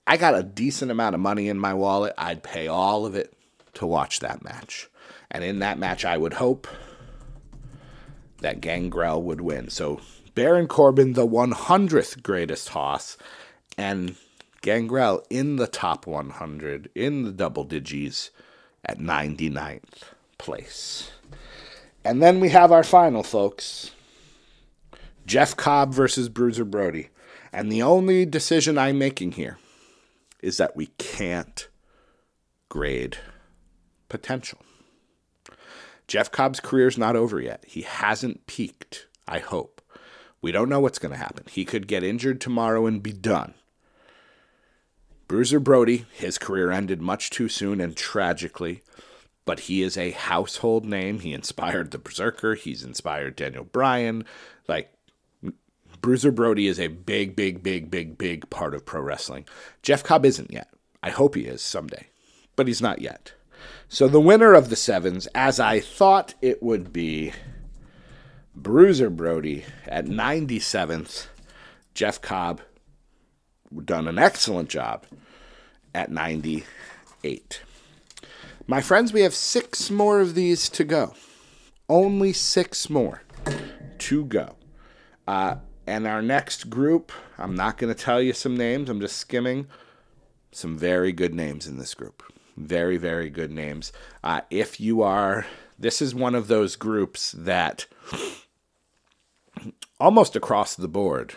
I 0.09 0.16
got 0.16 0.35
a 0.35 0.42
decent 0.42 0.90
amount 0.90 1.14
of 1.14 1.20
money 1.20 1.48
in 1.48 1.59
my 1.59 1.72
wallet. 1.72 2.14
I'd 2.18 2.42
pay 2.42 2.66
all 2.66 3.07
of 3.07 3.14
it 3.14 3.33
to 3.74 3.87
watch 3.87 4.18
that 4.20 4.42
match. 4.42 4.88
And 5.31 5.44
in 5.44 5.61
that 5.61 5.79
match, 5.79 6.05
I 6.05 6.16
would 6.16 6.35
hope 6.35 6.66
that 8.40 8.61
Gangrel 8.61 9.22
would 9.22 9.40
win. 9.40 9.68
So 9.68 10.01
Baron 10.35 10.66
Corbin, 10.66 11.12
the 11.12 11.27
100th 11.27 12.22
greatest 12.22 12.70
hoss, 12.70 13.18
and 13.77 14.16
Gangrel 14.62 15.22
in 15.31 15.57
the 15.57 15.66
top 15.66 16.07
100, 16.07 16.90
in 16.94 17.24
the 17.24 17.33
double 17.33 17.64
digits 17.64 18.31
at 18.88 18.98
99th 18.98 20.03
place. 20.38 21.11
And 22.05 22.22
then 22.22 22.40
we 22.40 22.48
have 22.48 22.72
our 22.72 22.85
final, 22.85 23.22
folks. 23.22 23.92
Jeff 25.27 25.55
Cobb 25.57 25.92
versus 25.92 26.29
Bruiser 26.29 26.64
Brody. 26.64 27.11
And 27.53 27.70
the 27.70 27.83
only 27.83 28.24
decision 28.24 28.79
I'm 28.79 28.98
making 28.98 29.33
here 29.33 29.59
is 30.40 30.57
that 30.57 30.74
we 30.77 30.87
can't 30.98 31.68
grade 32.68 33.18
potential. 34.09 34.61
Jeff 36.07 36.31
Cobb's 36.31 36.61
career's 36.61 36.96
not 36.96 37.16
over 37.16 37.40
yet. 37.40 37.64
He 37.66 37.83
hasn't 37.83 38.46
peaked, 38.46 39.07
I 39.27 39.40
hope. 39.40 39.83
We 40.40 40.53
don't 40.53 40.68
know 40.70 40.81
what's 40.81 40.98
going 40.98 41.12
to 41.12 41.18
happen. 41.18 41.44
He 41.51 41.64
could 41.64 41.87
get 41.87 42.03
injured 42.03 42.40
tomorrow 42.40 42.87
and 42.87 43.03
be 43.03 43.12
done. 43.12 43.55
Bruiser 45.29 45.61
Brody, 45.61 46.07
his 46.14 46.38
career 46.38 46.73
ended 46.73 47.03
much 47.03 47.29
too 47.29 47.51
soon 47.51 47.83
and 47.83 47.95
tragically, 47.95 48.83
but 49.45 49.61
he 49.61 49.83
is 49.83 49.99
a 49.99 50.12
household 50.12 50.87
name. 50.87 51.21
He 51.21 51.35
inspired 51.35 51.91
the 51.91 51.99
Berserker, 51.99 52.55
he's 52.55 52.83
inspired 52.83 53.37
Daniel 53.37 53.64
Bryan. 53.64 54.25
Like, 54.67 54.91
Bruiser 56.01 56.33
Brody 56.33 56.67
is 56.67 56.81
a 56.81 56.88
big, 56.88 57.37
big, 57.37 57.62
big, 57.62 57.91
big, 57.91 58.17
big 58.17 58.49
part 58.49 58.75
of 58.75 58.87
pro 58.87 59.03
wrestling. 59.03 59.47
Jeff 59.83 60.03
Cobb 60.03 60.25
isn't 60.25 60.51
yet. 60.51 60.73
I 61.03 61.11
hope 61.11 61.35
he 61.35 61.43
is 61.43 61.61
someday, 61.61 62.07
but 62.57 62.67
he's 62.67 62.81
not 62.81 63.03
yet. 63.03 63.35
So 63.88 64.09
the 64.09 64.21
winner 64.21 64.55
of 64.55 64.71
the 64.71 64.77
sevens, 64.77 65.27
as 65.35 65.61
I 65.61 65.81
thought 65.81 66.35
it 66.41 66.62
would 66.62 66.91
be, 66.91 67.33
Bruiser 68.55 69.11
Brody 69.11 69.64
at 69.87 70.07
97th, 70.07 71.27
Jeff 71.95 72.23
Cobb 72.23 72.62
done 73.85 74.09
an 74.09 74.19
excellent 74.19 74.69
job 74.69 75.07
at 75.95 76.11
98. 76.11 77.63
My 78.67 78.81
friends, 78.81 79.13
we 79.13 79.23
have 79.23 79.35
six 79.35 79.91
more 79.91 80.21
of 80.21 80.35
these 80.35 80.69
to 80.71 80.85
go. 80.85 81.15
Only 81.89 82.33
six 82.33 82.91
more 82.91 83.23
to 83.99 84.25
go. 84.25 84.57
Uh, 85.27 85.57
and 85.87 86.07
our 86.07 86.21
next 86.21 86.69
group, 86.69 87.13
I'm 87.39 87.55
not 87.55 87.79
going 87.79 87.95
to 87.95 88.01
tell 88.01 88.21
you 88.21 88.33
some 88.33 88.57
names, 88.57 88.91
I'm 88.91 89.01
just 89.01 89.17
skimming 89.17 89.67
some 90.53 90.77
very 90.77 91.13
good 91.13 91.35
names 91.35 91.67
in 91.67 91.79
this 91.79 91.95
group. 91.95 92.23
Very, 92.57 92.97
very 92.97 93.31
good 93.31 93.51
names. 93.51 93.93
Uh, 94.23 94.41
if 94.51 94.81
you 94.81 95.03
are, 95.03 95.47
this 95.79 96.03
is 96.03 96.15
one 96.15 96.35
of 96.35 96.49
those 96.49 96.77
groups 96.77 97.33
that 97.33 97.87
almost 100.01 100.37
across 100.37 100.75
the 100.75 100.89
board, 100.89 101.35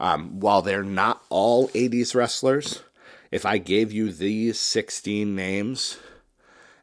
um, 0.00 0.40
while 0.40 0.62
they're 0.62 0.82
not 0.82 1.22
all 1.28 1.68
80s 1.68 2.14
wrestlers, 2.14 2.82
if 3.30 3.44
I 3.44 3.58
gave 3.58 3.92
you 3.92 4.12
these 4.12 4.58
16 4.58 5.34
names 5.34 5.98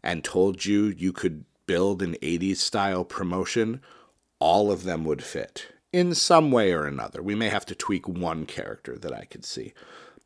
and 0.04 0.24
told 0.24 0.66
you 0.66 0.86
you 0.86 1.12
could 1.12 1.46
build 1.66 2.02
an 2.02 2.16
80s 2.22 2.58
style 2.58 3.04
promotion, 3.04 3.82
all 4.40 4.72
of 4.72 4.84
them 4.84 5.04
would 5.06 5.24
fit 5.24 5.68
in 5.92 6.14
some 6.14 6.52
way 6.52 6.72
or 6.72 6.86
another. 6.86 7.24
We 7.24 7.36
may 7.36 7.50
have 7.50 7.66
to 7.68 7.76
tweak 7.76 8.08
one 8.08 8.46
character 8.46 8.98
that 8.98 9.14
I 9.14 9.26
could 9.26 9.46
see, 9.46 9.74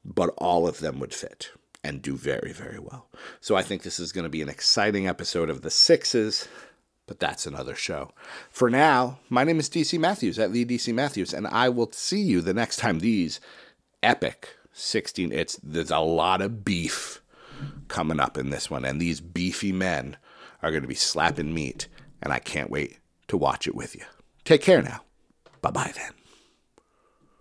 but 0.04 0.34
all 0.38 0.68
of 0.68 0.80
them 0.80 1.00
would 1.00 1.14
fit 1.14 1.52
and 1.84 2.02
do 2.02 2.18
very, 2.18 2.52
very 2.52 2.80
well. 2.80 3.08
So 3.40 3.56
I 3.56 3.62
think 3.62 3.84
this 3.84 4.00
is 4.00 4.12
going 4.12 4.24
to 4.24 4.30
be 4.30 4.42
an 4.42 4.50
exciting 4.50 5.08
episode 5.08 5.50
of 5.50 5.62
the 5.62 5.70
Sixes 5.70 6.48
but 7.10 7.20
that's 7.20 7.48
another 7.48 7.74
show. 7.74 8.12
For 8.52 8.70
now, 8.70 9.18
my 9.30 9.44
name 9.44 9.60
is 9.60 9.68
DC 9.68 10.00
Matthews 10.00 10.38
at 10.38 10.54
the 10.54 10.64
DC 10.64 10.94
Matthews, 10.94 11.34
and 11.34 11.48
I 11.48 11.68
will 11.68 11.92
see 11.92 12.22
you 12.22 12.40
the 12.40 12.54
next 12.54 12.78
time 12.78 13.00
these 13.00 13.42
epic 14.04 14.56
16 14.72 15.34
it's 15.34 15.60
there's 15.62 15.92
a 15.92 16.00
lot 16.00 16.42
of 16.42 16.64
beef 16.64 17.22
coming 17.88 18.20
up 18.20 18.38
in 18.38 18.52
this 18.52 18.70
one, 18.70 18.86
and 18.86 19.02
these 19.02 19.22
beefy 19.22 19.72
men 19.72 20.18
are 20.62 20.70
going 20.70 20.84
to 20.84 20.88
be 20.88 20.94
slapping 20.94 21.52
meat, 21.52 21.88
and 22.22 22.32
I 22.32 22.38
can't 22.38 22.70
wait 22.70 23.00
to 23.28 23.38
watch 23.38 23.68
it 23.68 23.74
with 23.74 23.96
you. 23.96 24.04
Take 24.46 24.62
care 24.62 24.84
now. 24.84 25.02
Bye 25.64 25.72
bye 25.72 25.92
then. 25.96 26.19